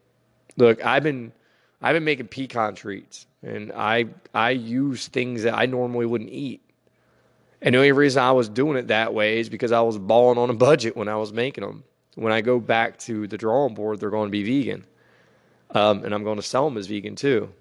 look, 0.57 0.85
I've 0.85 1.03
been 1.03 1.33
I've 1.81 1.95
been 1.95 2.05
making 2.05 2.29
pecan 2.29 2.75
treats 2.75 3.27
and 3.43 3.73
I 3.73 4.07
I 4.35 4.51
use 4.51 5.09
things 5.09 5.43
that 5.43 5.55
I 5.55 5.67
normally 5.67 6.07
wouldn't 6.07 6.31
eat. 6.31 6.63
And 7.61 7.75
the 7.75 7.79
only 7.79 7.93
reason 7.93 8.23
I 8.23 8.33
was 8.33 8.49
doing 8.49 8.77
it 8.77 8.89
that 8.89 9.15
way 9.15 9.39
is 9.39 9.49
because 9.49 9.71
I 9.71 9.81
was 9.81 9.97
balling 9.97 10.39
on 10.39 10.51
a 10.51 10.55
budget 10.55 10.97
when 10.97 11.09
I 11.09 11.17
was 11.17 11.33
making 11.33 11.63
them. 11.63 11.85
When 12.17 12.33
I 12.33 12.41
go 12.41 12.59
back 12.59 12.99
to 13.01 13.27
the 13.27 13.39
drawing 13.39 13.75
board, 13.75 14.01
they're 14.01 14.11
going 14.11 14.29
to 14.29 14.33
be 14.33 14.43
vegan. 14.43 14.85
Um, 15.71 16.05
and 16.05 16.13
I'm 16.13 16.25
going 16.25 16.37
to 16.37 16.43
sell 16.43 16.69
them 16.69 16.77
as 16.77 16.89
vegan 16.89 17.17
too. 17.17 17.53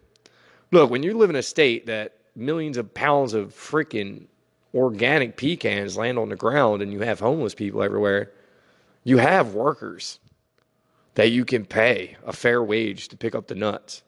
Look, 0.71 0.89
when 0.89 1.03
you 1.03 1.17
live 1.17 1.29
in 1.29 1.35
a 1.35 1.43
state 1.43 1.85
that 1.85 2.15
millions 2.35 2.77
of 2.77 2.93
pounds 2.93 3.33
of 3.33 3.53
freaking 3.53 4.25
organic 4.73 5.37
pecans 5.37 5.97
land 5.97 6.17
on 6.17 6.29
the 6.29 6.35
ground 6.35 6.81
and 6.81 6.91
you 6.91 7.01
have 7.01 7.19
homeless 7.19 7.53
people 7.53 7.83
everywhere, 7.83 8.31
you 9.03 9.17
have 9.17 9.53
workers 9.53 10.19
that 11.15 11.31
you 11.31 11.45
can 11.45 11.65
pay 11.65 12.17
a 12.25 12.33
fair 12.33 12.63
wage 12.63 13.07
to 13.09 13.17
pick 13.17 13.35
up 13.35 13.47
the 13.47 13.55
nuts. 13.55 14.03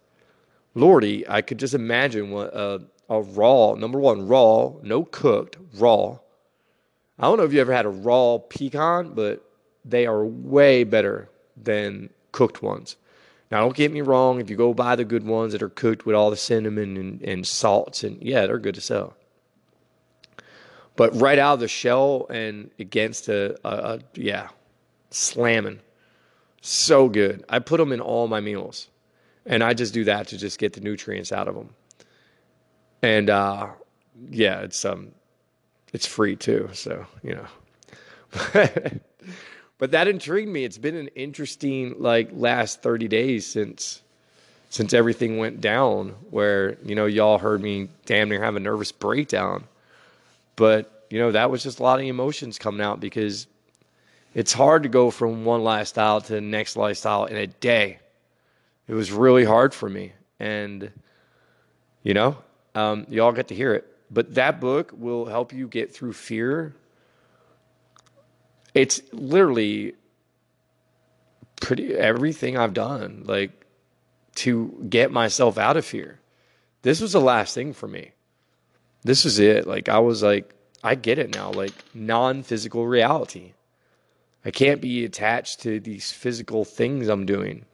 Lordy, 0.75 1.27
I 1.27 1.41
could 1.41 1.59
just 1.59 1.73
imagine 1.73 2.31
what 2.31 2.53
a, 2.53 2.81
raw, 3.09 3.75
number 3.75 4.00
one, 4.00 4.27
raw, 4.27 4.73
no 4.81 5.03
cooked, 5.03 5.57
raw. 5.75 6.17
I 7.19 7.23
don't 7.23 7.38
know 7.38 7.43
if 7.43 7.53
you 7.53 7.62
ever 7.62 7.73
had 7.73 7.85
a 7.85 7.89
raw 7.89 8.39
pecan, 8.39 9.13
but 9.13 9.45
they 9.85 10.07
are 10.07 10.25
way 10.25 10.83
better 10.83 11.29
than 11.55 12.09
cooked 12.31 12.63
ones. 12.63 12.95
Now, 13.51 13.59
don't 13.59 13.75
get 13.75 13.91
me 13.91 14.01
wrong, 14.01 14.39
if 14.39 14.50
you 14.50 14.55
go 14.55 14.73
buy 14.73 14.95
the 14.95 15.05
good 15.05 15.25
ones 15.25 15.51
that 15.51 15.62
are 15.62 15.69
cooked 15.69 16.07
with 16.07 16.15
all 16.15 16.31
the 16.31 16.38
cinnamon 16.38 16.97
and, 16.97 17.21
and 17.21 17.45
salts, 17.45 18.03
and 18.03 18.19
yeah, 18.19 18.47
they're 18.47 18.57
good 18.57 18.73
to 18.75 18.81
sell. 18.81 19.15
But 20.95 21.19
right 21.19 21.38
out 21.38 21.55
of 21.55 21.59
the 21.59 21.67
shell 21.67 22.25
and 22.31 22.71
against 22.79 23.27
a, 23.27 23.55
a, 23.63 23.69
a 23.69 24.00
yeah, 24.15 24.50
slamming. 25.13 25.79
So 26.62 27.10
good. 27.10 27.43
I 27.50 27.60
put 27.60 27.77
them 27.77 27.91
in 27.91 28.00
all 28.00 28.27
my 28.27 28.39
meals. 28.39 28.88
And 29.46 29.63
I 29.63 29.74
just 29.74 29.93
do 29.93 30.05
that 30.05 30.27
to 30.29 30.38
just 30.38 30.58
get 30.58 30.74
the 30.74 30.82
nutrients 30.82 31.32
out 31.32 31.48
of 31.48 31.55
them. 31.55 31.70
And 33.01 33.29
uh, 33.29 33.67
yeah, 34.29 34.62
it's 34.62 34.86
um 34.86 35.12
it's 35.91 36.08
free 36.08 36.36
too, 36.36 36.70
so, 36.74 37.05
you 37.22 37.36
know. 37.36 37.46
but 39.77 39.91
that 39.91 40.08
intrigued 40.08 40.50
me. 40.50 40.63
It's 40.63 40.77
been 40.77 40.96
an 40.96 41.10
interesting 41.10 41.96
like 42.00 42.29
last 42.32 42.82
30 42.82 43.08
days 43.08 43.46
since 43.46 44.01
since 44.70 44.91
everything 44.91 45.38
went 45.38 45.62
down 45.62 46.15
where, 46.32 46.77
you 46.84 46.96
know, 46.96 47.05
y'all 47.05 47.38
heard 47.38 47.62
me 47.62 47.89
damn 48.05 48.29
near 48.29 48.41
have 48.41 48.55
a 48.55 48.60
nervous 48.60 48.91
breakdown. 48.91 49.65
But, 50.55 51.05
you 51.12 51.20
know, 51.20 51.32
that 51.32 51.51
was 51.51 51.62
just 51.62 51.79
a 51.79 51.84
lot 51.84 52.00
of 52.00 52.05
emotions 52.05 52.58
coming 52.58 52.82
out 52.82 53.00
because 53.00 53.46
it's 54.34 54.54
hard 54.54 54.84
to 54.84 54.90
go 54.90 55.12
from 55.12 55.46
one 55.46 55.63
lifestyle 55.63 56.22
to 56.22 56.34
the 56.34 56.42
next 56.42 56.75
lifestyle 56.75 57.25
in 57.25 57.36
a 57.36 57.48
day. 57.48 58.00
It 58.88 58.94
was 58.94 59.12
really 59.12 59.46
hard 59.46 59.74
for 59.74 59.90
me. 59.90 60.13
And, 60.40 60.92
you 62.04 62.13
know, 62.13 62.38
um, 62.75 63.06
y'all 63.10 63.32
get 63.32 63.50
to 63.50 63.56
hear 63.56 63.74
it. 63.74 63.88
But 64.10 64.36
that 64.36 64.60
book 64.60 64.92
will 64.96 65.25
help 65.25 65.54
you 65.54 65.68
get 65.68 65.94
through 65.94 66.13
fear. 66.13 66.75
It's 68.74 69.02
literally 69.12 69.94
pretty 71.62 71.96
everything 71.96 72.58
I've 72.58 72.74
done, 72.74 73.24
like 73.25 73.52
to 74.36 74.86
get 74.90 75.12
myself 75.12 75.58
out 75.58 75.78
of 75.78 75.86
fear. 75.86 76.20
This 76.82 77.00
was 77.00 77.13
the 77.13 77.22
last 77.22 77.54
thing 77.54 77.74
for 77.74 77.88
me. 77.88 78.12
This 79.04 79.25
is 79.25 79.40
it. 79.40 79.68
Like 79.68 79.90
I 79.90 80.00
was 80.00 80.22
like, 80.24 80.54
I 80.84 80.96
get 80.96 81.20
it 81.20 81.34
now. 81.34 81.52
Like 81.52 81.74
non 81.94 82.44
physical 82.44 82.86
reality. 82.86 83.54
I 84.45 84.51
can't 84.51 84.81
be 84.81 85.05
attached 85.05 85.62
to 85.62 85.79
these 85.79 86.12
physical 86.12 86.65
things 86.65 87.07
I'm 87.07 87.25
doing. 87.25 87.65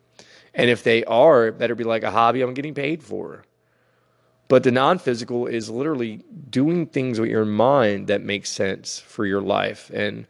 And 0.53 0.69
if 0.69 0.83
they 0.83 1.03
are, 1.05 1.47
it 1.47 1.57
better 1.57 1.75
be 1.75 1.83
like 1.83 2.03
a 2.03 2.11
hobby 2.11 2.41
I'm 2.41 2.53
getting 2.53 2.73
paid 2.73 3.03
for. 3.03 3.43
But 4.47 4.63
the 4.63 4.71
non 4.71 4.97
physical 4.97 5.45
is 5.47 5.69
literally 5.69 6.23
doing 6.49 6.87
things 6.87 7.19
with 7.19 7.29
your 7.29 7.45
mind 7.45 8.07
that 8.07 8.21
make 8.21 8.45
sense 8.45 8.99
for 8.99 9.25
your 9.25 9.41
life 9.41 9.91
and 9.93 10.25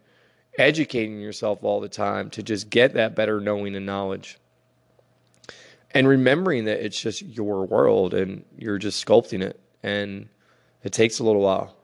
educating 0.58 1.22
yourself 1.22 1.64
all 1.64 1.80
the 1.80 1.90
time 1.90 2.30
to 2.32 2.44
just 2.44 2.70
get 2.70 2.94
that 2.94 3.16
better 3.16 3.40
knowing 3.40 3.76
and 3.76 3.86
knowledge. 3.86 4.38
And 5.92 6.08
remembering 6.08 6.66
that 6.66 6.86
it's 6.86 7.00
just 7.00 7.22
your 7.22 7.66
world 7.66 8.14
and 8.14 8.44
you're 8.58 8.78
just 8.78 9.04
sculpting 9.04 9.42
it. 9.42 9.60
And 9.82 10.28
it 10.84 10.92
takes 10.92 11.20
a 11.20 11.24
little 11.24 11.42
while. 11.42 11.76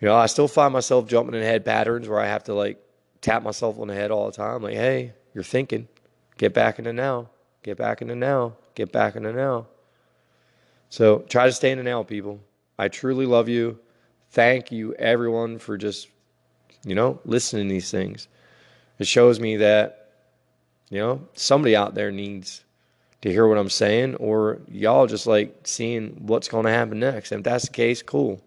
You 0.00 0.08
know, 0.08 0.16
I 0.16 0.26
still 0.26 0.48
find 0.48 0.72
myself 0.72 1.08
jumping 1.08 1.34
in 1.34 1.42
head 1.42 1.64
patterns 1.64 2.08
where 2.08 2.20
I 2.20 2.26
have 2.26 2.44
to 2.44 2.54
like 2.54 2.78
tap 3.20 3.42
myself 3.42 3.78
on 3.78 3.88
the 3.88 3.94
head 3.94 4.10
all 4.10 4.26
the 4.26 4.36
time. 4.36 4.62
Like, 4.62 4.74
hey, 4.74 5.12
you're 5.34 5.44
thinking. 5.44 5.88
Get 6.38 6.54
back 6.54 6.78
in 6.78 6.84
the 6.84 6.92
now. 6.92 7.28
Get 7.62 7.76
back 7.76 8.00
in 8.00 8.08
the 8.08 8.14
now. 8.14 8.54
Get 8.74 8.92
back 8.92 9.16
in 9.16 9.24
the 9.24 9.32
now. 9.32 9.66
So 10.88 11.20
try 11.28 11.46
to 11.46 11.52
stay 11.52 11.70
in 11.70 11.78
the 11.78 11.84
now, 11.84 12.02
people. 12.02 12.40
I 12.78 12.88
truly 12.88 13.26
love 13.26 13.48
you. 13.48 13.78
Thank 14.30 14.72
you, 14.72 14.94
everyone, 14.94 15.58
for 15.58 15.76
just, 15.76 16.08
you 16.84 16.94
know, 16.94 17.20
listening 17.24 17.68
to 17.68 17.72
these 17.72 17.90
things. 17.90 18.28
It 18.98 19.06
shows 19.06 19.38
me 19.38 19.56
that, 19.58 20.12
you 20.88 20.98
know, 20.98 21.28
somebody 21.34 21.76
out 21.76 21.94
there 21.94 22.10
needs 22.10 22.64
to 23.22 23.30
hear 23.30 23.46
what 23.46 23.58
I'm 23.58 23.68
saying, 23.68 24.16
or 24.16 24.60
y'all 24.68 25.06
just 25.06 25.26
like 25.26 25.60
seeing 25.64 26.16
what's 26.26 26.48
going 26.48 26.64
to 26.64 26.72
happen 26.72 27.00
next. 27.00 27.32
And 27.32 27.40
if 27.40 27.44
that's 27.44 27.66
the 27.66 27.72
case, 27.72 28.02
cool. 28.02 28.42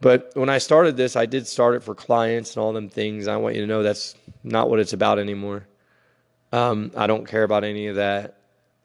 But 0.00 0.32
when 0.34 0.48
I 0.48 0.58
started 0.58 0.96
this, 0.96 1.16
I 1.16 1.26
did 1.26 1.46
start 1.46 1.76
it 1.76 1.82
for 1.82 1.94
clients 1.94 2.56
and 2.56 2.62
all 2.62 2.72
them 2.72 2.88
things. 2.88 3.26
I 3.26 3.36
want 3.36 3.54
you 3.54 3.62
to 3.62 3.66
know 3.66 3.82
that's 3.82 4.14
not 4.42 4.68
what 4.68 4.78
it's 4.78 4.92
about 4.92 5.18
anymore. 5.18 5.66
Um, 6.52 6.92
I 6.96 7.06
don't 7.06 7.26
care 7.26 7.42
about 7.42 7.64
any 7.64 7.86
of 7.86 7.96
that. 7.96 8.38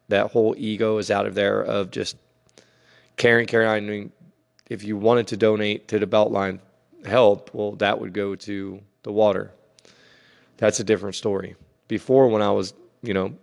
That 0.07 0.31
whole 0.31 0.55
ego 0.57 0.97
is 0.97 1.11
out 1.11 1.25
of 1.25 1.35
there 1.35 1.61
of 1.61 1.91
just 1.91 2.15
caring, 3.17 3.47
caring. 3.47 3.67
I 3.67 3.79
mean, 3.79 4.11
if 4.69 4.83
you 4.83 4.97
wanted 4.97 5.27
to 5.27 5.37
donate 5.37 5.87
to 5.89 5.99
the 5.99 6.07
Beltline 6.07 6.59
help, 7.05 7.53
well, 7.53 7.73
that 7.73 7.99
would 7.99 8.13
go 8.13 8.35
to 8.35 8.81
the 9.03 9.11
water. 9.11 9.51
That's 10.57 10.79
a 10.79 10.83
different 10.83 11.15
story. 11.15 11.55
Before, 11.87 12.27
when 12.27 12.41
I 12.41 12.51
was, 12.51 12.73
you 13.01 13.13
know, 13.13 13.35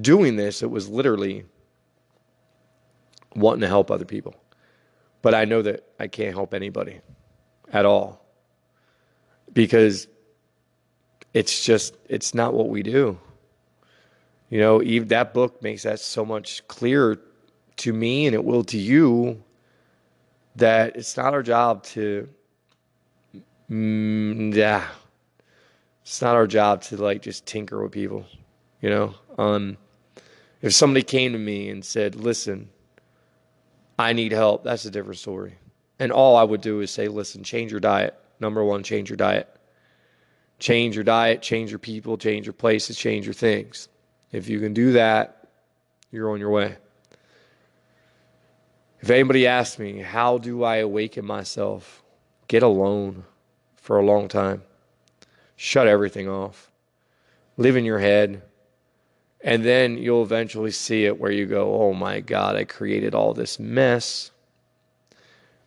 doing 0.00 0.36
this, 0.36 0.62
it 0.62 0.70
was 0.70 0.88
literally 0.88 1.44
wanting 3.34 3.60
to 3.60 3.68
help 3.68 3.90
other 3.90 4.04
people. 4.04 4.34
But 5.22 5.34
I 5.34 5.44
know 5.44 5.62
that 5.62 5.84
I 5.98 6.06
can't 6.06 6.34
help 6.34 6.54
anybody 6.54 7.00
at 7.72 7.84
all 7.84 8.24
because 9.52 10.08
it's 11.34 11.64
just, 11.64 11.96
it's 12.08 12.34
not 12.34 12.54
what 12.54 12.68
we 12.68 12.82
do. 12.82 13.18
You 14.48 14.58
know, 14.58 14.82
Eve, 14.82 15.08
that 15.08 15.32
book 15.32 15.62
makes 15.62 15.84
that 15.84 16.00
so 16.00 16.24
much 16.24 16.66
clearer 16.68 17.18
to 17.76 17.92
me 17.92 18.26
and 18.26 18.34
it 18.34 18.44
will 18.44 18.64
to 18.64 18.78
you 18.78 19.42
that 20.56 20.96
it's 20.96 21.16
not 21.16 21.32
our 21.32 21.42
job 21.42 21.84
to, 21.84 22.28
mm, 23.70 24.54
yeah, 24.54 24.86
it's 26.02 26.20
not 26.20 26.34
our 26.34 26.46
job 26.46 26.82
to 26.82 26.96
like 26.96 27.22
just 27.22 27.46
tinker 27.46 27.80
with 27.80 27.92
people, 27.92 28.26
you 28.80 28.90
know. 28.90 29.14
Um, 29.38 29.76
if 30.60 30.74
somebody 30.74 31.04
came 31.04 31.32
to 31.32 31.38
me 31.38 31.68
and 31.70 31.84
said, 31.84 32.16
"Listen, 32.16 32.68
I 34.00 34.12
need 34.12 34.32
help," 34.32 34.64
that's 34.64 34.84
a 34.84 34.90
different 34.90 35.18
story. 35.18 35.54
And 35.98 36.10
all 36.10 36.36
I 36.36 36.42
would 36.42 36.60
do 36.60 36.80
is 36.80 36.90
say, 36.90 37.08
"Listen, 37.08 37.44
change 37.44 37.70
your 37.70 37.80
diet. 37.80 38.14
Number 38.40 38.64
one, 38.64 38.82
change 38.82 39.10
your 39.10 39.16
diet. 39.16 39.48
Change 40.58 40.94
your 40.94 41.04
diet, 41.04 41.42
change 41.42 41.70
your 41.70 41.78
people, 41.78 42.16
change 42.16 42.46
your 42.46 42.52
places, 42.54 42.96
change 42.96 43.26
your 43.26 43.34
things." 43.34 43.88
If 44.32 44.48
you 44.48 44.60
can 44.60 44.72
do 44.72 44.92
that, 44.92 45.48
you're 46.10 46.30
on 46.30 46.40
your 46.40 46.50
way. 46.50 46.76
If 49.00 49.10
anybody 49.10 49.46
asks 49.46 49.78
me, 49.78 49.98
how 50.00 50.38
do 50.38 50.62
I 50.62 50.76
awaken 50.76 51.24
myself? 51.24 52.02
Get 52.48 52.62
alone 52.62 53.24
for 53.76 53.98
a 53.98 54.04
long 54.04 54.28
time. 54.28 54.62
Shut 55.56 55.86
everything 55.86 56.28
off. 56.28 56.70
Live 57.56 57.76
in 57.76 57.84
your 57.84 57.98
head. 57.98 58.42
And 59.42 59.64
then 59.64 59.96
you'll 59.96 60.22
eventually 60.22 60.70
see 60.70 61.06
it 61.06 61.18
where 61.18 61.32
you 61.32 61.46
go, 61.46 61.74
oh 61.74 61.94
my 61.94 62.20
God, 62.20 62.56
I 62.56 62.64
created 62.64 63.14
all 63.14 63.32
this 63.32 63.58
mess. 63.58 64.30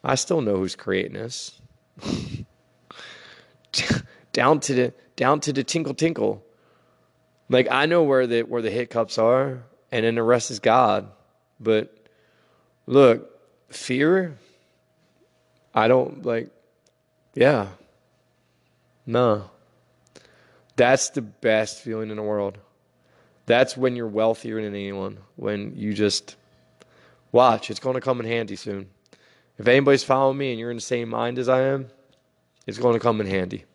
I 0.04 0.16
still 0.16 0.42
know 0.42 0.58
who's 0.58 0.76
creating 0.76 1.14
this. 1.14 1.60
down 4.34 4.60
to 4.60 4.74
the 4.74 4.94
down 5.16 5.40
to 5.42 5.54
the 5.54 5.64
tinkle 5.64 5.94
tinkle. 5.94 6.44
Like 7.50 7.68
I 7.72 7.86
know 7.86 8.04
where 8.04 8.28
the 8.28 8.42
where 8.44 8.62
the 8.62 8.70
hiccups 8.72 9.18
are, 9.18 9.64
and 9.92 10.06
then 10.06 10.16
the 10.16 10.24
rest 10.24 10.52
is 10.52 10.60
God. 10.60 11.10
But 11.60 11.96
look, 12.86 13.30
fear. 13.70 14.38
I 15.74 15.88
don't 15.88 16.26
like. 16.26 16.50
Yeah. 17.34 17.70
No. 19.06 19.50
That's 20.76 21.10
the 21.10 21.22
best 21.22 21.82
feeling 21.82 22.10
in 22.10 22.18
the 22.18 22.24
world. 22.24 22.58
That's 23.46 23.76
when 23.76 23.96
you're 23.96 24.08
wealthier 24.08 24.62
than 24.62 24.74
anyone. 24.74 25.18
When 25.36 25.76
you 25.76 25.94
just 25.94 26.36
watch, 27.32 27.70
it's 27.70 27.80
going 27.80 27.96
to 27.96 28.02
come 28.02 28.20
in 28.20 28.26
handy 28.26 28.56
soon. 28.56 28.90
If 29.58 29.68
anybody's 29.68 30.04
following 30.04 30.38
me 30.38 30.52
and 30.52 30.60
you're 30.60 30.72
in 30.72 30.78
the 30.78 30.82
same 30.82 31.10
mind 31.10 31.38
as 31.38 31.50
I 31.50 31.62
am, 31.62 31.88
it's 32.66 32.80
going 32.80 32.94
to 32.94 33.00
come 33.00 33.22
in 33.22 33.28
handy. 33.28 33.66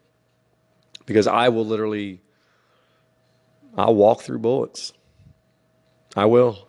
Because 1.07 1.27
I 1.27 1.49
will 1.51 1.65
literally 1.65 2.21
I'll 3.79 3.95
walk 3.95 4.23
through 4.23 4.41
bullets. 4.41 4.93
I 6.17 6.25
will. 6.25 6.67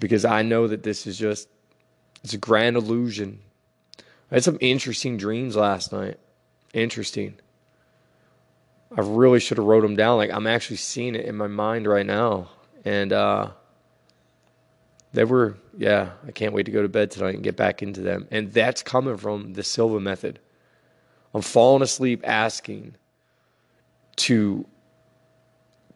Because 0.00 0.24
I 0.24 0.42
know 0.42 0.66
that 0.66 0.82
this 0.82 1.06
is 1.06 1.18
just 1.18 1.48
it's 2.24 2.34
a 2.34 2.38
grand 2.38 2.76
illusion. 2.76 3.40
I 4.30 4.36
had 4.36 4.44
some 4.44 4.58
interesting 4.60 5.18
dreams 5.18 5.56
last 5.56 5.92
night. 5.92 6.18
Interesting. 6.72 7.34
I 8.96 9.00
really 9.00 9.40
should 9.40 9.58
have 9.58 9.66
wrote 9.66 9.82
them 9.82 9.96
down. 9.96 10.18
Like 10.18 10.30
I'm 10.30 10.46
actually 10.46 10.76
seeing 10.76 11.14
it 11.14 11.24
in 11.24 11.36
my 11.36 11.46
mind 11.46 11.86
right 11.86 12.06
now. 12.06 12.48
And 12.84 13.12
uh 13.12 13.50
they 15.12 15.24
were 15.24 15.56
yeah, 15.76 16.10
I 16.26 16.32
can't 16.32 16.52
wait 16.52 16.64
to 16.64 16.72
go 16.72 16.82
to 16.82 16.88
bed 16.88 17.10
tonight 17.10 17.34
and 17.34 17.42
get 17.42 17.56
back 17.56 17.82
into 17.82 18.02
them. 18.02 18.28
And 18.30 18.52
that's 18.52 18.82
coming 18.82 19.16
from 19.16 19.54
the 19.54 19.62
Silva 19.62 20.00
method. 20.00 20.38
I'm 21.34 21.42
falling 21.42 21.82
asleep 21.82 22.22
asking 22.24 22.96
to 24.16 24.66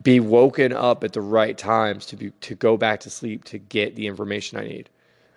be 0.03 0.21
woken 0.21 0.73
up 0.73 1.05
at 1.05 1.13
the 1.13 1.21
right 1.21 1.59
times 1.59 2.07
to 2.07 2.17
be 2.17 2.31
to 2.31 2.55
go 2.55 2.77
back 2.77 3.01
to 3.01 3.11
sleep 3.11 3.45
to 3.45 3.59
get 3.59 3.97
the 3.97 4.07
information 4.07 4.59
I 4.59 4.65
need. 4.65 4.89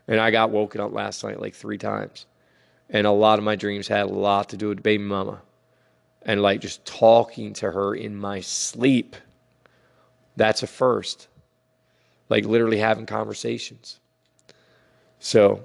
And 0.08 0.20
I 0.20 0.32
got 0.32 0.52
woken 0.52 0.80
up 0.80 0.94
last 0.94 1.24
night 1.24 1.42
like 1.42 1.56
three 1.56 1.78
times. 1.78 2.26
And 2.90 3.06
a 3.06 3.12
lot 3.12 3.38
of 3.40 3.46
my 3.46 3.56
dreams 3.56 3.88
had 3.88 4.06
a 4.06 4.14
lot 4.14 4.50
to 4.50 4.58
do 4.58 4.70
with 4.70 4.82
baby 4.82 5.04
mama. 5.04 5.42
And 6.24 6.42
like 6.42 6.62
just 6.62 6.86
talking 6.86 7.54
to 7.54 7.72
her 7.72 7.96
in 7.96 8.16
my 8.16 8.42
sleep. 8.42 9.16
That's 10.36 10.64
a 10.64 10.68
first. 10.68 11.28
Like 12.28 12.46
literally 12.46 12.78
having 12.78 13.06
conversations. 13.06 14.00
So 15.20 15.64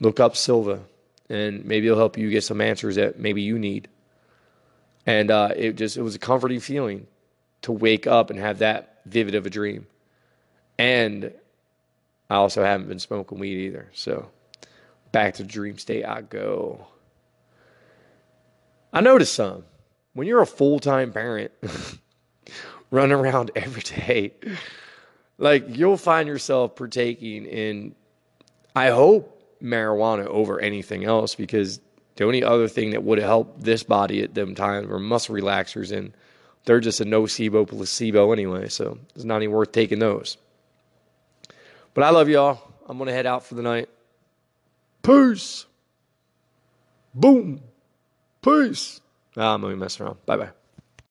look 0.00 0.20
up 0.20 0.36
Silva 0.36 0.80
and 1.28 1.64
maybe 1.64 1.86
it'll 1.86 1.98
help 1.98 2.18
you 2.18 2.30
get 2.30 2.44
some 2.44 2.60
answers 2.60 2.96
that 2.96 3.18
maybe 3.18 3.42
you 3.42 3.58
need. 3.58 3.88
And 5.06 5.30
uh, 5.30 5.50
it 5.56 5.76
just 5.76 5.96
it 5.96 6.02
was 6.02 6.14
a 6.14 6.18
comforting 6.18 6.60
feeling 6.60 7.06
to 7.62 7.72
wake 7.72 8.06
up 8.06 8.30
and 8.30 8.38
have 8.38 8.58
that 8.58 9.00
vivid 9.06 9.34
of 9.34 9.46
a 9.46 9.50
dream. 9.50 9.86
And 10.78 11.32
I 12.28 12.36
also 12.36 12.64
haven't 12.64 12.88
been 12.88 12.98
smoking 12.98 13.38
weed 13.38 13.66
either. 13.66 13.88
So 13.92 14.30
back 15.10 15.34
to 15.34 15.44
dream 15.44 15.78
state 15.78 16.04
I 16.04 16.22
go. 16.22 16.86
I 18.92 19.00
noticed 19.00 19.34
some. 19.34 19.64
When 20.14 20.26
you're 20.26 20.42
a 20.42 20.46
full 20.46 20.78
time 20.78 21.12
parent, 21.12 21.52
running 22.90 23.12
around 23.12 23.50
every 23.56 23.82
day, 23.82 24.34
like 25.38 25.64
you'll 25.68 25.96
find 25.96 26.28
yourself 26.28 26.76
partaking 26.76 27.46
in, 27.46 27.94
I 28.76 28.90
hope, 28.90 29.28
marijuana 29.62 30.26
over 30.26 30.60
anything 30.60 31.04
else 31.04 31.34
because 31.34 31.80
the 32.16 32.24
only 32.24 32.44
other 32.44 32.68
thing 32.68 32.90
that 32.90 33.02
would 33.04 33.18
helped 33.18 33.62
this 33.62 33.82
body 33.82 34.22
at 34.22 34.34
them 34.34 34.54
times 34.54 34.88
were 34.88 34.98
muscle 34.98 35.34
relaxers 35.34 35.96
and 35.96 36.12
they're 36.64 36.80
just 36.80 37.00
a 37.00 37.04
nocebo 37.04 37.66
placebo 37.66 38.32
anyway, 38.32 38.68
so 38.68 38.98
it's 39.14 39.24
not 39.24 39.42
even 39.42 39.54
worth 39.54 39.72
taking 39.72 39.98
those. 39.98 40.36
But 41.94 42.04
I 42.04 42.10
love 42.10 42.28
y'all. 42.28 42.60
I'm 42.86 42.98
going 42.98 43.08
to 43.08 43.14
head 43.14 43.26
out 43.26 43.44
for 43.44 43.54
the 43.54 43.62
night. 43.62 43.88
Peace. 45.02 45.66
Boom. 47.14 47.60
Peace. 48.42 49.00
Ah, 49.36 49.54
I'm 49.54 49.60
going 49.60 49.74
to 49.74 49.76
mess 49.78 50.00
around. 50.00 50.18
Bye 50.26 50.36
bye. 50.36 50.50